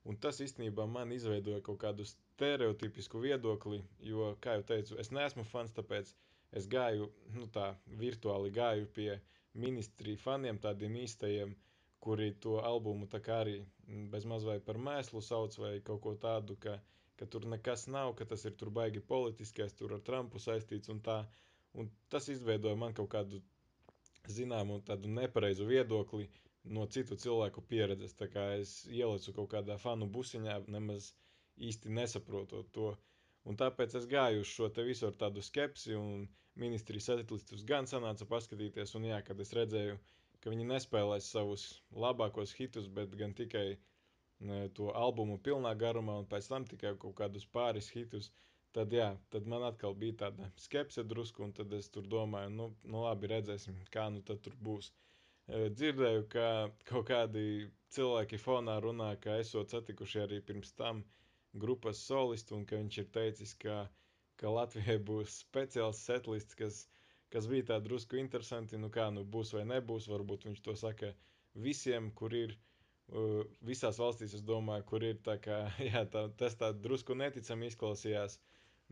un 0.09 0.17
tas 0.25 0.41
īstenībā 0.45 0.87
man 0.95 1.11
izveidoja 1.17 1.61
kaut 1.67 1.79
kādu 1.85 2.05
stereotipisku 2.09 3.21
viedokli, 3.25 3.83
jo, 4.11 4.33
kā 4.45 4.57
jau 4.57 4.65
teicu, 4.73 4.97
es 5.03 5.13
neesmu 5.15 5.45
fans, 5.51 5.75
tāpēc 5.77 6.15
es 6.59 6.67
gāju, 6.77 7.11
nu 7.37 7.47
tā, 7.57 7.69
virtuāli 8.05 8.51
gāju 8.57 8.89
pie 8.97 9.11
ministriju 9.53 10.19
faniem, 10.25 10.59
tādiem 10.59 10.97
īstajiem, 11.05 11.53
uh, 11.53 11.73
kuri 12.03 12.33
to 12.45 12.57
albumu 12.67 13.07
tā 13.11 13.19
kā 13.23 13.35
arī 13.45 13.59
bez 14.11 14.25
maz 14.27 14.43
vai 14.47 14.57
par 14.69 14.79
mēslu 14.87 15.21
sauc 15.23 15.55
vai 15.61 15.77
kaut 15.89 16.01
ko 16.05 16.11
tādu, 16.25 16.57
ka, 16.65 16.73
ka 17.19 17.27
tur 17.35 17.45
nekas 17.53 17.85
nav, 17.95 18.11
ka 18.19 18.27
tas 18.31 18.43
ir 18.49 18.57
tur 18.59 18.71
baigi 18.77 19.03
politiskais, 19.11 19.75
tur 19.79 19.93
ar 19.97 20.01
Trumpu 20.09 20.41
saistīts 20.45 20.91
un 20.91 20.99
tā. 21.05 21.21
Un 21.81 21.89
tas 22.13 22.27
izveidoja 22.33 22.77
man 22.83 22.93
kaut 22.97 23.09
kādu 23.15 23.41
zināmu 24.37 24.79
tādu 24.89 25.09
nepareizu 25.17 25.65
viedokli 25.69 26.27
no 26.77 26.85
citu 26.95 27.17
cilvēku 27.23 27.63
pieredzes. 27.71 28.13
Tā 28.19 28.27
kā 28.35 28.43
es 28.59 28.73
ielicu 28.99 29.33
kaut 29.39 29.49
kādā 29.55 29.77
fanu 29.85 30.07
busiņā, 30.17 30.59
nemaz 30.75 31.09
īsti 31.69 31.91
nesaprotot 31.99 32.69
to. 32.77 32.91
Un 33.49 33.57
tāpēc 33.59 33.97
es 33.99 34.05
gāju 34.13 34.43
uz 34.45 34.51
šo 34.55 34.69
te 34.77 34.85
visu 34.87 35.09
ar 35.09 35.17
tādu 35.25 35.41
skepsi, 35.43 35.95
un 35.99 36.27
ministrijas 36.63 37.09
satelītus 37.09 37.65
gan 37.73 37.89
sanāca 37.91 38.27
paskatīties, 38.29 38.93
un 38.99 39.09
jā, 39.09 39.19
kad 39.27 39.39
es 39.43 39.51
redzēju, 39.57 39.97
ka 40.43 40.53
viņi 40.53 40.69
nespēlēs 40.69 41.27
savus 41.35 41.65
labākos 42.05 42.53
hitus, 42.59 42.87
bet 42.99 43.17
gan 43.19 43.33
tikai 43.41 43.65
to 44.77 44.89
albumu 45.03 45.37
pilnā 45.47 45.73
garumā 45.83 46.17
un 46.21 46.25
pēc 46.31 46.47
tam 46.51 46.65
tikai 46.71 46.93
kaut 47.03 47.15
kādus 47.19 47.45
pāris 47.57 47.89
hitus. 47.95 48.31
Tad, 48.73 48.93
jā, 48.93 49.07
tad 49.29 49.45
man 49.45 49.63
atkal 49.67 49.93
bija 50.01 50.15
tāda 50.23 50.47
skepse 50.57 51.03
drusku, 51.05 51.43
un 51.45 51.51
tad 51.53 51.73
es 51.77 51.91
tur 51.93 52.07
domāju, 52.09 52.49
nu, 52.57 52.69
nu 52.89 53.03
labi, 53.03 53.29
redzēsim, 53.29 53.75
kā 53.93 54.07
nu 54.09 54.23
tad 54.25 54.39
tur 54.45 54.55
būs. 54.67 54.87
Dzirdēju, 55.51 56.23
ka 56.33 56.45
kaut 56.89 57.05
kādi 57.09 57.43
cilvēki 57.93 58.39
fonā 58.41 58.79
runā, 58.81 59.11
ka 59.21 59.35
esot 59.43 59.75
satikuši 59.75 60.23
arī 60.23 60.39
pirms 60.47 60.71
tam 60.79 61.03
grupas 61.53 62.01
solistu, 62.07 62.55
un 62.57 62.65
ka 62.65 62.79
viņš 62.79 62.97
ir 63.03 63.09
teicis, 63.17 63.53
ka, 63.61 63.75
ka 64.41 64.53
Latvijai 64.57 64.97
būs 65.09 65.35
speciāls 65.43 66.01
setlists, 66.07 66.57
kas, 66.57 66.79
kas 67.35 67.49
bija 67.51 67.67
tā 67.73 67.79
drusku 67.83 68.17
interesanti, 68.21 68.79
nu 68.81 68.89
kā, 68.97 69.09
nu 69.13 69.25
būs 69.35 69.53
vai 69.57 69.67
nebūs, 69.69 70.09
varbūt 70.09 70.47
viņš 70.49 70.63
to 70.65 70.75
saka 70.79 71.11
visiem, 71.67 72.09
kur 72.17 72.33
ir 72.33 72.55
uh, 72.55 73.43
visās 73.61 74.01
valstīs, 74.01 74.33
es 74.39 74.47
domāju, 74.47 74.87
kur 74.89 75.05
ir 75.05 75.21
tā 75.29 75.37
kā, 75.43 75.59
jā, 75.91 76.07
tā, 76.15 76.25
tas 76.41 76.57
tā 76.57 76.71
drusku 76.87 77.19
neticami 77.19 77.69
izklausījās, 77.69 78.39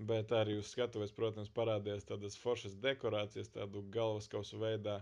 bet 0.09 0.31
arī 0.35 0.57
uz 0.61 0.71
skatuves, 0.73 1.11
protams, 1.15 1.49
parādījās 1.59 2.07
tādas 2.09 2.37
foršas 2.41 2.75
dekorācijas, 2.85 3.51
tādu 3.55 3.83
galvaskausu 3.97 4.59
veidā, 4.61 4.99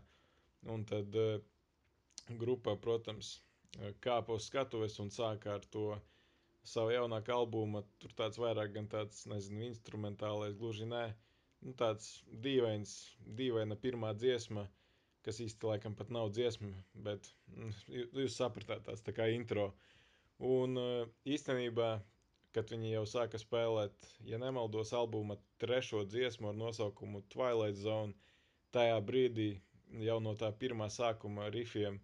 un 0.76 0.84
tad 0.90 1.16
uh, 1.16 1.38
grupa, 2.42 2.76
protams, 2.88 3.36
kāpa 4.04 4.36
uz 4.38 4.48
skatuves 4.50 4.98
un 5.04 5.10
sāka 5.14 5.54
ar 5.56 5.66
to 5.76 5.84
savu 6.68 6.92
jaunāku 6.94 7.32
albumu, 7.34 7.82
tur 8.02 8.14
tāds 8.20 8.40
vairāk 8.42 8.74
gan 8.76 8.88
tāds, 8.92 9.24
nezinu, 9.32 9.64
instrumentālais, 9.70 10.58
gluži 10.60 10.88
nē, 10.90 11.04
nu 11.66 11.74
tāds 11.80 12.10
dīvains, 12.46 12.94
dīvaina 13.40 13.78
pirmā 13.86 14.12
dziesma, 14.18 14.66
kas 15.26 15.40
īsti 15.44 15.68
laikam 15.72 15.96
pat 16.00 16.12
nav 16.16 16.30
dziesma, 16.36 16.70
bet 17.08 17.30
mm, 17.56 17.72
jūs 18.24 18.38
sapratāt, 18.40 18.84
tās 18.88 19.04
tā 19.06 19.14
kā 19.18 19.28
intro. 19.34 19.70
Un 20.50 20.78
eh, 20.80 21.10
īstenībā, 21.36 21.90
kad 22.56 22.72
viņi 22.74 22.92
jau 22.94 23.04
sāka 23.10 23.40
spēlēt, 23.42 24.10
ja 24.32 24.40
nemaldos, 24.42 24.94
albuma 25.00 25.38
trešo 25.64 26.04
dziesmu 26.14 26.52
ar 26.52 26.58
nosaukumu 26.62 27.22
Twilight 27.34 27.80
Zone, 27.82 28.16
tajā 28.76 29.00
brīdī 29.10 29.50
jau 30.06 30.20
no 30.24 30.36
tā 30.44 30.52
pirmā 30.64 30.90
sākuma 30.94 31.50
rifiem 31.56 32.00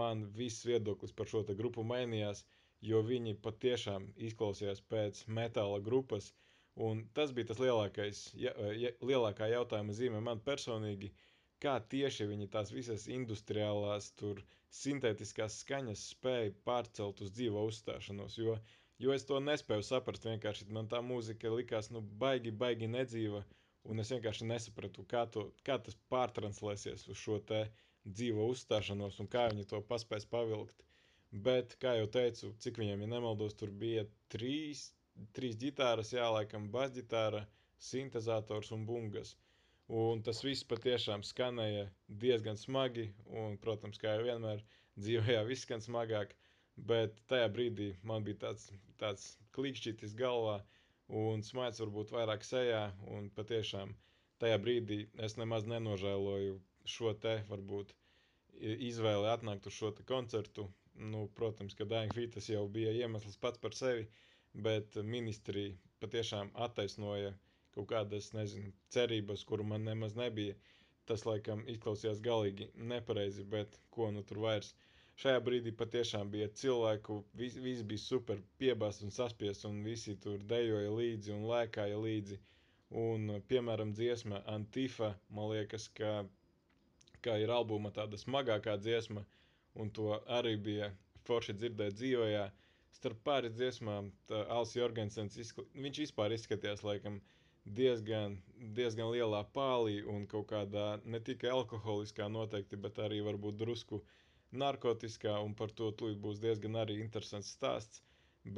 man 0.00 0.26
viss 0.40 0.66
viedoklis 0.68 1.14
par 1.16 1.30
šo 1.32 1.44
grupu 1.62 1.84
mainījās, 1.92 2.44
jo 2.90 3.00
viņi 3.02 3.38
patiešām 3.46 4.10
izklausījās 4.28 4.84
pēc 4.92 5.24
metāla 5.40 5.80
grupas, 5.90 6.32
un 6.88 7.06
tas 7.14 7.32
bija 7.32 7.52
tas 7.52 7.62
lielākais, 7.64 8.26
ja, 8.44 8.52
ja, 8.84 8.92
lielākā 9.02 9.48
jautājuma 9.50 9.96
zīme 9.96 10.20
man 10.22 10.44
personīgi, 10.50 11.10
uh, 11.14 11.28
kā 11.64 11.74
tieši 11.92 12.26
viņi 12.30 12.46
tās 12.54 12.70
visas 12.74 13.06
industriālās, 13.14 14.12
tur 14.20 14.40
sintētiskās 14.80 15.56
skaņas 15.64 16.04
spēja 16.14 16.52
pārcelt 16.68 17.22
uz 17.24 17.32
dzīvo 17.38 17.64
uzstāšanos, 17.70 18.36
jo, 18.38 18.56
jo 19.02 19.14
es 19.14 19.26
to 19.28 19.38
nespēju 19.42 19.86
saprast 19.86 20.26
vienkārši, 20.26 20.68
man 20.74 20.90
tā 20.90 21.00
mūzika 21.04 21.52
likās, 21.54 21.90
nu, 21.94 22.02
baigi, 22.22 22.52
baigi 22.62 22.90
nedzīva, 22.90 23.44
un 23.88 24.02
es 24.02 24.10
vienkārši 24.14 24.48
nesapratu, 24.50 25.04
kā, 25.12 25.24
to, 25.34 25.48
kā 25.66 25.78
tas 25.84 25.96
pārtranslēsies 26.12 27.06
uz 27.12 27.22
šo 27.22 27.38
dzīvo 28.08 28.46
uzstāšanos 28.52 29.18
un 29.22 29.28
kā 29.32 29.48
viņi 29.52 29.66
to 29.70 29.80
paspēs 29.88 30.26
pavilkt. 30.32 30.84
Bet, 31.46 31.74
kā 31.82 31.92
jau 31.98 32.06
teicu, 32.08 32.54
cik 32.64 32.78
viņiem, 32.80 33.02
ja 33.04 33.08
nemaldos, 33.12 33.56
tur 33.60 33.72
bija 33.82 34.06
trīs, 34.32 34.86
trīs 35.36 35.58
ģitāras, 35.60 36.14
jā, 36.16 36.24
laikam 36.32 36.70
basģitāra, 36.72 37.42
sintezators 37.88 38.72
un 38.76 38.86
bungas. 38.88 39.34
Un 39.88 40.22
tas 40.24 40.40
viss 40.44 40.66
patiešām 40.68 41.24
skanēja 41.24 41.84
diezgan 42.22 42.56
smagi, 42.60 43.10
un, 43.42 43.58
protams, 43.60 44.00
kā 44.00 44.16
jau 44.16 44.24
vienmēr, 44.24 44.64
dzīvē 45.00 45.42
viss 45.50 45.68
skan 45.68 45.84
smagāk, 45.84 46.32
bet 46.90 47.20
tajā 47.32 47.48
brīdī 47.54 47.88
man 48.10 48.26
bija 48.26 48.40
tāds, 48.46 48.68
tāds 49.02 49.24
klikšķītis 49.56 50.14
galvā, 50.18 50.58
un 51.22 51.42
smaids 51.46 51.82
varbūt 51.82 52.12
vairāk 52.16 52.44
sejā, 52.46 52.82
un 53.16 53.30
patiešām 53.38 53.94
tajā 54.42 54.58
brīdī 54.64 55.00
es 55.28 55.38
nemaz 55.40 55.66
nenožēloju 55.72 56.58
šo 56.96 57.14
te, 57.24 57.38
varbūt, 57.50 57.94
izvēli 58.90 59.32
atnākt 59.32 59.66
uz 59.70 59.76
šo 59.80 59.92
koncertu. 60.12 60.68
Nu, 60.98 61.28
protams, 61.38 61.76
ka 61.78 61.86
Dying 61.86 62.14
Fetus 62.14 62.48
jau 62.50 62.64
bija 62.74 62.90
iemesls 63.02 63.36
pats 63.38 63.60
par 63.62 63.76
sevi, 63.78 64.08
bet 64.66 64.96
ministrija 65.06 65.76
patiešām 66.02 66.50
attaisnoja 66.66 67.30
uh, 67.30 67.36
kaut 67.78 67.88
kādas, 67.92 68.32
nezinu, 68.34 68.72
cerības, 68.94 69.44
kuru 69.48 69.64
man 69.72 69.84
nemaz 69.86 70.16
nebija. 70.18 70.54
Tas, 71.08 71.22
laikam, 71.28 71.60
izklausījās 71.72 72.18
galīgi 72.24 72.66
nepareizi, 72.90 73.44
bet 73.54 73.78
ko 73.94 74.10
nu 74.14 74.24
tur 74.26 74.40
vairs. 74.44 74.72
Šajā 75.18 75.40
brīdī 75.46 75.72
patiešām 75.78 76.28
bija 76.30 76.48
cilvēku, 76.60 77.16
vis, 77.40 77.56
viss 77.62 77.86
bija 77.90 78.02
super 78.02 78.42
piebāzts 78.62 79.06
un 79.06 79.14
saspiests, 79.14 79.66
un 79.66 79.80
visi 79.86 80.14
tur 80.24 80.44
dejoja 80.52 80.92
līdzi 80.94 81.34
un 81.34 81.46
lēkāja 81.50 81.98
līdzi. 82.04 82.38
Un, 83.02 83.32
piemēram, 83.50 83.92
dziesma 83.98 84.42
Antifa, 84.54 85.10
man 85.34 85.50
liekas, 85.52 85.88
ka, 85.98 86.12
ka 87.24 87.34
ir 87.42 87.50
albuma 87.52 87.90
tāda 87.94 88.20
smagākā 88.20 88.78
dziesma, 88.80 89.24
un 89.74 89.90
to 89.98 90.14
arī 90.38 90.54
bija 90.70 90.92
forši 91.28 91.58
dzirdēt 91.58 91.98
dzīvojā. 91.98 92.46
Starp 92.98 93.18
pāris 93.26 93.58
dziesmām, 93.58 94.12
Alans 94.38 94.76
Jorgensens, 94.78 95.36
izskl... 95.42 95.66
viņš 95.74 96.04
vispār 96.06 96.32
izskatījās, 96.38 96.86
laikam, 96.86 97.18
uh, 97.18 97.38
diezgan, 97.76 98.36
diezgan 98.76 99.10
lielā 99.12 99.42
pālī 99.54 100.00
un 100.06 100.26
kaut 100.30 100.48
kādā 100.52 100.86
ne 101.04 101.20
tikai 101.20 101.50
alkoholiskā 101.52 102.28
noteikti, 102.32 102.76
bet 102.76 102.98
arī 103.04 103.20
varbūt 103.26 103.58
drusku 103.60 104.00
narkotiskā, 104.52 105.34
un 105.44 105.54
par 105.54 105.72
to 105.80 105.90
būs 106.24 106.40
diezgan 106.44 106.76
arī 106.82 106.98
interesants 107.02 107.50
stāsts. 107.56 108.02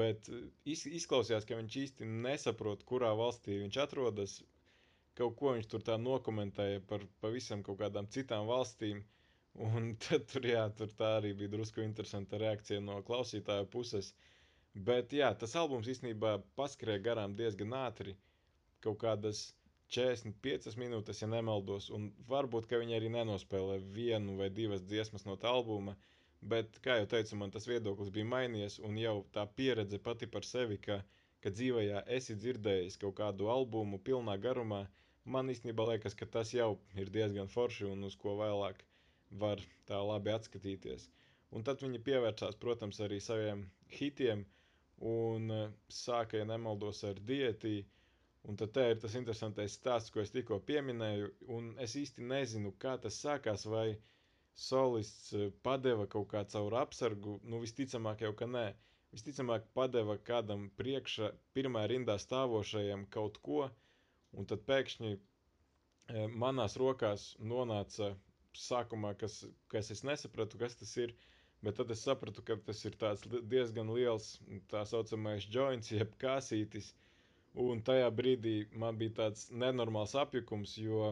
Bet 0.01 0.29
iz, 0.65 0.85
izklausījās, 0.87 1.47
ka 1.49 1.57
viņš 1.59 1.77
īsti 1.85 2.09
nesaprot, 2.27 2.85
kurā 2.91 3.11
valstī 3.19 3.57
viņš 3.63 3.79
atrodas. 3.85 4.35
Kaut 5.19 5.35
ko 5.41 5.55
viņš 5.57 5.67
tur 5.73 5.83
tā 5.89 5.97
nokomentēja 5.99 6.83
par 6.91 7.07
pavisam 7.25 7.65
kaut 7.67 7.81
kādām 7.81 8.07
citām 8.17 8.47
valstīm. 8.47 9.03
Un 9.67 9.95
tad 10.05 10.29
tur, 10.31 10.47
jā, 10.47 10.69
tur 10.79 10.93
tā 11.01 11.17
arī 11.19 11.33
bija 11.41 11.55
drusku 11.57 11.83
interesanta 11.83 12.39
reakcija 12.39 12.81
no 12.81 13.01
klausītāja 13.09 13.67
puses. 13.73 14.13
Bet 14.91 15.13
jā, 15.17 15.33
tas 15.35 15.57
albums 15.59 15.91
īstenībā 15.91 16.37
paskrēja 16.61 17.03
garām 17.09 17.35
diezgan 17.41 17.75
ātri. 17.81 18.15
Kaut 18.85 19.01
kādas 19.03 19.49
45 19.91 20.77
minūtes, 20.79 21.21
ja 21.23 21.29
nemaldos, 21.31 21.89
un 21.95 22.11
varbūt, 22.31 22.69
viņi 22.71 22.97
arī 22.99 23.09
nenospēlē 23.15 23.81
vienu 23.97 24.37
vai 24.39 24.51
divas 24.55 24.85
dziesmas 24.87 25.27
no 25.27 25.35
tā 25.41 25.51
albuma, 25.51 25.97
bet, 26.53 26.79
kā 26.85 27.01
jau 27.01 27.09
teicu, 27.15 27.39
man 27.41 27.51
tas 27.55 27.67
viedoklis 27.67 28.13
bija 28.15 28.29
mainījies, 28.33 28.79
un 28.87 28.99
jau 29.01 29.17
tā 29.35 29.47
pieredze 29.57 29.99
pati 29.99 30.29
par 30.31 30.47
sevi, 30.47 30.79
ka, 30.87 31.01
ka 31.43 31.51
dzīvajā 31.57 32.05
esi 32.19 32.39
dzirdējis 32.39 33.01
kaut 33.03 33.19
kādu 33.19 33.51
albumu 33.51 33.99
pilnā 33.99 34.39
garumā, 34.47 34.85
man 35.25 35.51
īstenībā 35.53 35.89
liekas, 35.91 36.15
ka 36.15 36.27
tas 36.39 36.55
jau 36.55 36.77
ir 36.95 37.11
diezgan 37.11 37.51
forši 37.51 37.91
un 37.91 38.07
uz 38.09 38.17
ko 38.23 38.37
vēlāk 38.39 38.85
var 39.43 39.61
tā 39.91 39.99
labi 40.13 40.33
atskatīties. 40.35 41.11
Un 41.51 41.67
tad 41.67 41.83
viņi 41.83 41.99
pievērsās, 42.07 42.57
protams, 42.63 43.03
arī 43.03 43.19
saviem 43.23 43.67
hitiem, 43.91 44.47
un 45.03 45.51
uh, 45.51 45.71
sāka, 45.91 46.39
ja 46.39 46.47
nemaldos, 46.47 47.03
ar 47.09 47.19
dietiju, 47.27 47.87
Un 48.49 48.57
tad 48.61 48.77
ir 48.81 48.95
tas 49.01 49.15
interesantais 49.19 49.75
stāsts, 49.79 50.11
ko 50.13 50.21
es 50.23 50.31
tikko 50.35 50.57
pieminēju, 50.69 51.27
un 51.57 51.67
es 51.87 51.95
īsti 52.03 52.25
nezinu, 52.29 52.71
kā 52.85 52.95
tas 53.03 53.19
sākās, 53.25 53.65
vai 53.73 53.89
solists 54.67 55.35
eh, 55.41 55.51
padeva 55.67 56.07
kaut 56.15 56.29
kā 56.33 56.41
caur 56.55 56.77
apsargu, 56.83 57.35
nu 57.53 57.61
visticamāk 57.65 58.25
jau, 58.25 58.31
ka 58.41 58.49
nē. 58.55 58.65
Visticamāk 59.17 59.67
padeva 59.77 60.17
kādam 60.31 60.65
priekšā 60.81 61.29
pirmā 61.59 61.83
rindā 61.93 62.17
stāvošajam 62.25 63.05
kaut 63.17 63.37
ko, 63.49 63.61
un 64.39 64.47
tad 64.53 64.63
pēkšņi 64.71 65.11
e, 65.17 65.21
manās 66.45 66.77
rokās 66.85 67.25
nonāca 67.53 68.13
sākumā, 68.65 69.11
kas, 69.25 69.41
kas 69.75 69.91
es 69.97 70.05
nesapratu, 70.07 70.61
kas 70.63 70.79
tas 70.81 70.95
ir, 71.05 71.13
bet 71.67 71.77
tad 71.83 71.91
es 71.97 72.07
sapratu, 72.07 72.47
ka 72.47 72.57
tas 72.71 72.85
ir 72.87 72.97
diezgan 73.55 73.91
liels 73.99 74.31
tā 74.73 74.85
saucamais 74.95 75.49
joints, 75.59 75.91
jeb 75.97 76.15
kāsītis, 76.23 76.93
uh, 76.95 77.10
Un 77.59 77.81
tajā 77.83 78.11
brīdī 78.15 78.55
man 78.79 78.99
bija 78.99 79.13
tāds 79.23 79.49
nenormāls 79.51 80.13
apjukums, 80.21 80.77
jo, 80.79 81.09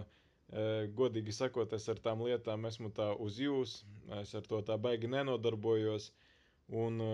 e, 0.52 0.86
godīgi 1.00 1.32
sakot, 1.34 1.72
es 1.78 1.88
ar 1.90 1.98
tām 2.04 2.22
lietām 2.22 2.66
esmu 2.68 2.90
tā 2.94 3.08
uz 3.26 3.40
jūs, 3.42 3.72
es 4.20 4.34
ar 4.38 4.46
to 4.52 4.60
tā 4.68 4.76
baigi 4.78 5.10
nenodarbojos, 5.10 6.12
un 6.82 7.00
e, 7.02 7.08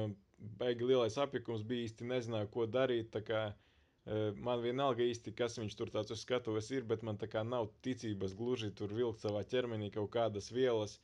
baigi 0.61 0.91
lielais 0.91 1.17
apjukums 1.25 1.65
bija 1.71 1.87
īsti 1.89 2.11
nezināju, 2.11 2.51
ko 2.57 2.67
darīt, 2.67 3.17
kā 3.31 3.47
e, 3.49 3.55
man 4.37 4.61
vienalga 4.67 5.09
īsti, 5.09 5.33
kas 5.41 5.57
viņš 5.63 5.79
tur 5.81 5.95
tāds 5.97 6.13
uz 6.13 6.21
skatuves 6.27 6.69
ir, 6.77 6.85
bet 6.93 7.03
man 7.03 7.17
tā 7.17 7.31
kā 7.37 7.47
nav 7.49 7.71
ticības 7.87 8.37
gluži 8.37 8.75
tur 8.77 8.93
vilkt 8.93 9.25
savā 9.25 9.41
ķermenī 9.55 9.89
kaut 9.97 10.13
kādas 10.19 10.53
vielas. 10.53 10.99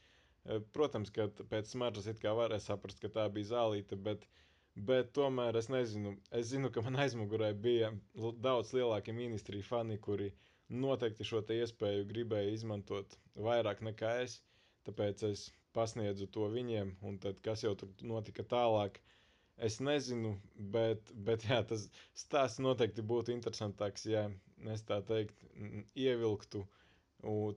Protams, 0.73 1.11
ka 1.13 1.27
pēc 1.53 1.69
smaržas 1.69 2.07
it 2.09 2.21
kā 2.21 2.33
varēja 2.37 2.63
saprast, 2.71 3.01
ka 3.01 3.11
tā 3.13 3.27
bija 3.33 3.51
zālīte, 3.51 3.97
bet 4.07 4.23
uh, 4.25 4.41
Bet 4.89 5.11
tomēr 5.17 5.57
es 5.61 5.69
nezinu, 5.73 6.11
es 6.41 6.47
zinu, 6.53 6.71
ka 6.75 6.83
man 6.87 6.97
aizmugurē 7.05 7.49
bija 7.67 7.89
daudz 8.47 8.71
lielāki 8.77 9.13
ministrija 9.17 9.67
fani, 9.67 9.97
kuri 10.07 10.29
noteikti 10.85 11.27
šo 11.31 11.41
iespēju 11.57 12.07
gribēja 12.13 12.53
izmantot 12.57 13.17
vairāk 13.49 13.83
nekā 13.89 14.13
es. 14.25 14.37
Tāpēc 14.89 15.25
es 15.29 15.43
pasniedzu 15.79 16.29
to 16.37 16.47
viņiem, 16.55 16.95
un 17.11 17.19
tad 17.25 17.41
kas 17.47 17.65
jau 17.67 17.75
tur 17.83 17.91
notika 18.13 18.45
tālāk. 18.55 19.01
Es 19.69 19.77
nezinu, 19.85 20.31
bet, 20.77 21.11
bet 21.29 21.45
jā, 21.51 21.59
tas 21.73 21.89
stāsts 22.23 22.63
noteikti 22.65 23.05
būtu 23.13 23.35
interesantāks, 23.35 24.07
ja 24.09 24.23
es 24.75 24.87
tā 24.89 25.01
teikt, 25.11 25.45
ievilktu 26.07 26.63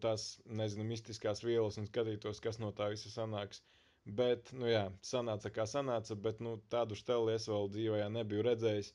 tās, 0.03 0.25
nezinu, 0.59 0.83
mistiskās 0.89 1.43
vielas 1.47 1.79
un 1.79 1.87
skatītos, 1.87 2.41
kas 2.43 2.59
no 2.59 2.73
tā 2.75 2.89
visa 2.91 3.13
sanāks. 3.13 3.61
Bet, 4.05 4.49
nu 4.59 4.67
jā, 4.67 4.81
sanāca 5.09 5.49
kā 5.55 5.63
sanāca, 5.71 6.15
bet 6.25 6.41
nu, 6.43 6.57
tādu 6.73 6.95
steli 6.99 7.33
es 7.37 7.45
vēl 7.47 7.69
dzīvē 7.71 8.01
nebiju 8.11 8.43
redzējis, 8.49 8.89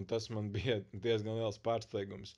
un 0.00 0.06
tas 0.12 0.30
man 0.32 0.48
bija 0.56 0.78
diezgan 1.06 1.36
liels 1.40 1.58
pārsteigums. 1.68 2.32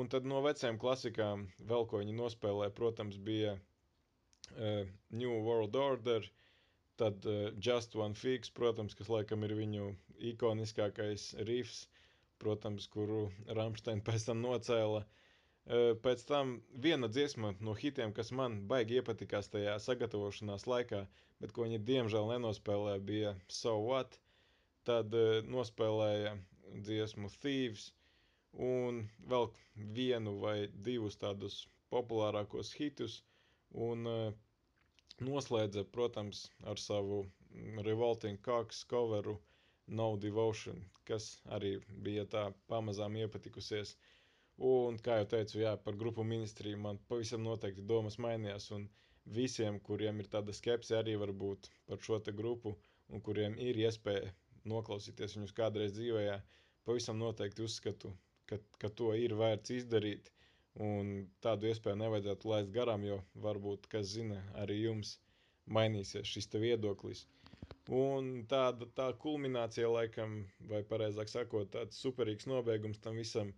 Un 0.00 0.08
tad 0.08 0.24
no 0.30 0.40
vecajām 0.46 0.78
klasikām 0.80 1.44
vēl 1.72 1.84
ko 1.90 2.00
viņi 2.00 2.14
nospēlēja, 2.20 2.72
protams, 2.80 3.18
bija 3.28 3.52
uh, 3.58 4.88
New 5.22 5.36
World 5.48 5.76
Order, 5.76 6.24
tad 7.02 7.26
uh, 7.28 7.50
Just 7.68 7.96
One 7.96 8.14
Fix, 8.16 8.48
protams, 8.60 8.96
kas 8.96 9.10
laikam 9.12 9.44
ir 9.48 9.56
viņu 9.58 9.90
ikoniskākais 10.32 11.28
riffs, 11.50 11.82
protams, 12.40 12.88
kuru 12.96 13.26
Rammstein 13.60 14.00
pēc 14.08 14.30
tam 14.30 14.40
nocēla. 14.48 15.04
Uh, 15.04 15.16
Pēc 16.04 16.22
tam 16.28 16.52
viena 16.84 17.06
dziesma 17.14 17.50
no 17.66 17.74
hitiem, 17.80 18.12
kas 18.16 18.30
man 18.38 18.54
baigi 18.70 18.96
iepatikās 18.98 19.50
tajā 19.52 19.74
sagatavošanās 19.84 20.64
laikā, 20.66 21.02
bet 21.42 21.52
ko 21.56 21.64
viņi 21.66 21.78
diemžēl 21.90 22.28
nenospēlēja, 22.32 23.00
bija 23.10 23.32
So 23.58 23.72
What. 23.86 24.18
Tad 24.88 25.14
nospēlēja 25.54 26.32
dziesmu 26.88 27.30
Thieves 27.42 27.86
un 28.68 29.02
vēl 29.32 29.48
vienu 29.98 30.36
vai 30.44 30.56
divus 30.88 31.18
tādus 31.24 31.58
populārākos 31.94 32.72
hitus. 32.80 33.18
Un 33.88 34.08
noslēdza, 35.30 35.84
protams, 35.96 36.44
ar 36.72 36.80
savu 36.80 37.20
Revolting 37.90 38.40
Cox 38.46 38.84
coveru 38.94 39.36
No 40.00 40.12
Devotion, 40.22 40.80
kas 41.04 41.30
arī 41.58 41.76
bija 42.08 42.24
tā 42.36 42.46
pamazām 42.72 43.16
iepatikusies. 43.20 43.94
Uh, 44.00 44.20
Un, 44.68 44.98
kā 45.00 45.14
jau 45.16 45.26
teicu, 45.32 45.60
jā, 45.62 45.70
par 45.84 45.94
grupu 45.96 46.24
ministriju 46.30 46.76
man 46.86 46.98
pavisam 47.08 47.40
noteikti 47.46 47.84
domas 47.90 48.18
mainījās. 48.20 48.66
Un 48.76 48.82
visiem, 49.26 49.78
kuriem 49.88 50.20
ir 50.22 50.28
tāda 50.32 50.52
skepse 50.56 50.96
arī 50.98 51.16
varbūt 51.20 51.68
par 51.86 52.00
šo 52.06 52.18
grupu, 52.40 52.72
un 53.08 53.20
kuriem 53.20 53.56
ir 53.58 53.76
iespēja 53.84 54.32
noklausīties 54.72 55.36
viņus 55.36 55.54
kādreiz 55.56 55.94
dzīvē, 55.96 56.40
pavisam 56.84 57.18
noteikti 57.18 57.64
uzskatu, 57.66 58.12
ka, 58.46 58.58
ka 58.78 58.88
to 59.00 59.12
ir 59.14 59.34
vērts 59.40 59.70
izdarīt. 59.78 60.30
Un 60.86 61.26
tādu 61.42 61.66
iespēju 61.66 61.98
nevajadzētu 61.98 62.48
laist 62.52 62.70
garām, 62.74 63.04
jo 63.04 63.18
varbūt, 63.46 63.88
kas 63.90 64.12
zina, 64.14 64.38
arī 64.62 64.76
jums 64.84 65.16
mainīsies 65.66 66.30
šis 66.30 66.48
viedoklis. 66.62 67.24
Un 67.90 68.44
tāda 68.50 68.86
tā 68.94 69.08
kulminācija, 69.24 69.88
laikam, 69.90 70.44
vai 70.70 70.82
precīzāk 70.86 71.32
sakot, 71.32 71.70
tāds 71.74 71.98
superīgs 72.04 72.46
nobeigums 72.46 73.02
tam 73.02 73.18
visam 73.18 73.50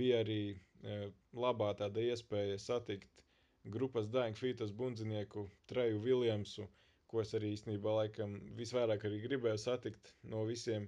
bija 0.00 0.22
arī 0.24 0.40
e, 0.54 0.96
labā 1.44 1.74
tāda 1.76 2.00
iespēja 2.00 2.56
satikt 2.62 3.25
grupas 3.74 4.06
Dying 4.08 4.36
Fetus 4.38 4.72
bundzinieku 4.72 5.48
Treju 5.66 5.98
Viljamsu, 6.04 6.66
ko 7.10 7.20
es 7.22 7.32
arī 7.38 7.48
īstenībā 7.56 7.92
laikam 8.00 8.36
visvairāk 8.58 9.06
arī 9.08 9.18
gribēju 9.24 9.58
satikt 9.62 10.12
no 10.34 10.44
visiem, 10.48 10.86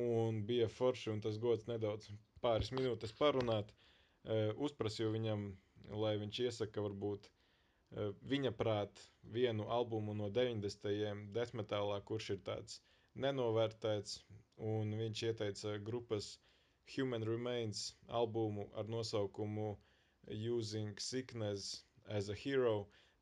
un 0.00 0.40
bija 0.48 0.68
forši 0.78 1.10
un 1.14 1.20
tas 1.26 1.38
gods 1.44 1.66
nedaudz 1.70 2.08
pāris 2.46 2.70
minūtes 2.74 3.14
parunāt. 3.20 3.70
E, 4.24 4.38
uzprasīju 4.68 5.12
viņam, 5.14 5.44
lai 6.02 6.12
viņš 6.22 6.40
iesaka 6.46 6.82
varbūt 6.86 7.28
e, 7.30 8.10
viņa 8.32 8.52
prāt 8.62 9.02
vienu 9.36 9.68
albumu 9.78 10.14
no 10.22 10.30
90. 10.40 11.26
desmitālā, 11.38 12.00
kurš 12.10 12.30
ir 12.36 12.42
tāds 12.50 12.80
nenovērtēts, 13.26 14.18
un 14.72 14.94
viņš 15.02 15.22
ieteica 15.30 15.76
grupas 15.90 16.32
Human 16.96 17.22
Remains 17.30 17.84
albumu 18.22 18.66
ar 18.74 18.90
nosaukumu 18.96 19.70
Using 20.54 20.98
Sickness 21.00 21.84
as 22.08 22.28
a 22.30 22.36
Hero. 22.42 22.74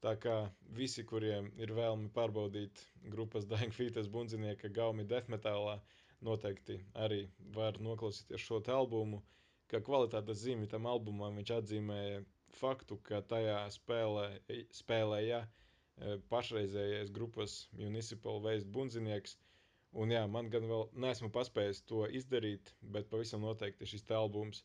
Tā 0.04 0.12
kā 0.22 0.34
visi, 0.78 1.02
kuriem 1.10 1.48
ir 1.58 1.72
vēlme 1.74 2.10
pārbaudīt 2.14 2.82
grupas 3.14 3.46
Dying 3.50 3.74
Fetus 3.74 4.08
bundzinieka 4.16 4.70
gaumi 4.78 5.04
death 5.12 5.30
metālā, 5.34 5.74
noteikti 6.28 6.76
arī 7.06 7.20
var 7.56 7.80
noklausīties 7.88 8.44
šo 8.46 8.60
albumu. 8.76 9.22
Kā 9.68 9.80
kvalitātes 9.84 10.44
zīmi 10.44 10.68
tam 10.70 10.86
albumam 10.86 11.36
viņš 11.40 11.54
atzīmēja 11.58 12.22
faktu, 12.60 12.96
ka 13.10 13.20
tajā 13.34 13.58
spēlē, 13.74 14.28
spēlēja 14.82 15.42
e, 15.44 16.16
pašreizējais 16.32 17.10
grupas 17.18 17.58
Municipal 17.82 18.40
Waste 18.46 18.70
bundzinieks– 18.78 19.36
Un 19.96 20.10
jā, 20.12 20.20
man 20.28 20.48
gan 20.52 20.66
vēl 20.70 20.82
neesmu 21.02 21.28
paspējis 21.34 21.78
to 21.90 22.02
izdarīt, 22.20 22.72
bet 22.96 23.06
pavisam 23.12 23.44
noteikti 23.46 23.86
šis 23.92 24.02
albums 24.16 24.58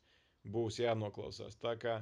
būs 0.56 0.80
jānoklausās. 0.82 1.56
Tā 1.66 1.72
kā 1.84 1.94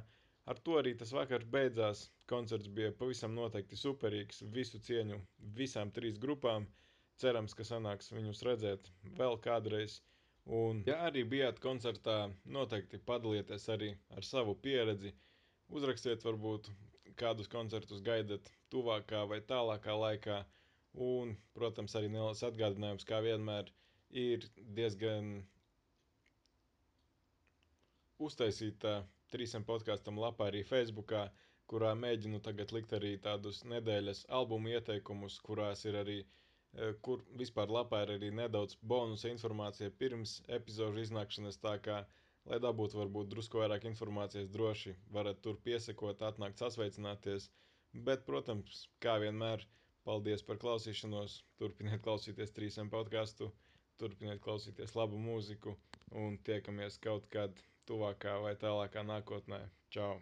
ar 0.49 0.59
to 0.67 0.77
arī 0.81 0.91
tas 0.99 1.11
vakars 1.15 1.45
beidzās. 1.55 1.99
Koncerts 2.31 2.69
bija 2.77 2.91
pavisam 3.01 3.35
noteikti 3.37 3.77
superīgs. 3.81 4.41
Visu 4.57 4.79
cieņu 4.87 5.19
visām 5.59 5.91
trīs 5.97 6.17
grupām. 6.25 6.67
Cerams, 7.21 7.53
ka 7.59 7.65
sanāks 7.67 8.09
viņus 8.15 8.41
redzēt 8.47 8.87
vēl 9.19 9.37
kādreiz. 9.47 9.99
Un, 10.59 10.79
ja 10.89 10.95
arī 11.09 11.21
bijāt 11.35 11.59
koncertā, 11.61 12.15
noteikti 12.57 12.97
padalieties 13.11 13.67
arī 13.75 13.91
ar 14.17 14.25
savu 14.25 14.55
pieredzi. 14.65 15.11
Uzrakstiet, 15.69 16.23
varbūt 16.25 16.71
kādus 17.21 17.47
koncertus 17.51 18.01
gaidat 18.07 18.49
tuvākā 18.73 19.21
vai 19.29 19.39
tālākā 19.53 19.93
laikā. 20.05 20.39
Un, 21.07 21.35
protams, 21.55 21.93
arī 21.95 22.09
neliels 22.11 22.41
atgādinājums, 22.43 23.05
kā 23.07 23.21
vienmēr, 23.23 23.69
ir 24.25 24.43
diezgan 24.79 25.29
uztaisīta 28.27 28.97
trīsam 29.35 29.65
podkāstam 29.69 30.19
lapā 30.23 30.47
arī 30.51 30.61
Facebookā, 30.71 31.21
kurā 31.73 31.91
mēģinu 32.03 32.39
tagad 32.47 32.73
likt 32.77 32.93
arī 32.97 33.11
tādus 33.27 33.59
nedēļas 33.73 34.21
albumu 34.39 34.73
ieteikumus, 34.75 35.37
kurās 35.49 35.85
ir 35.91 35.97
arī, 36.03 36.17
e, 36.23 36.91
kur 37.07 37.23
vispār 37.43 37.73
lapā 37.77 38.03
ir 38.07 38.13
arī 38.17 38.31
nedaudz 38.41 38.77
bonusa 38.93 39.31
informācija 39.33 39.93
pirms 40.03 40.35
epizodu 40.59 41.03
iznākšanas, 41.05 41.59
tā 41.67 41.75
kā, 41.89 41.99
lai 42.51 42.61
dabūtu 42.67 43.01
varbūt 43.03 43.29
drusku 43.35 43.61
vairāk 43.63 43.89
informācijas 43.91 44.49
droši, 44.57 44.95
varat 45.19 45.41
tur 45.47 45.59
piesakot, 45.69 46.23
atnākt 46.31 46.63
sasveicināties, 46.65 47.49
bet, 48.09 48.25
protams, 48.31 48.85
kā 49.07 49.19
vienmēr, 49.25 49.67
Paldies 50.07 50.41
par 50.45 50.57
klausīšanos. 50.61 51.33
Turpiniet 51.61 52.01
klausīties 52.05 52.51
trīsam 52.55 52.87
podkāstu, 52.93 53.47
turpiniet 54.01 54.39
klausīties 54.45 54.95
labu 54.97 55.19
mūziku 55.25 55.73
un 56.21 56.37
tiekamies 56.47 56.97
kaut 57.03 57.27
kad 57.35 57.59
tuvākā 57.89 58.37
vai 58.45 58.53
tālākā 58.65 59.03
nākotnē. 59.07 59.61
Čau! 59.89 60.13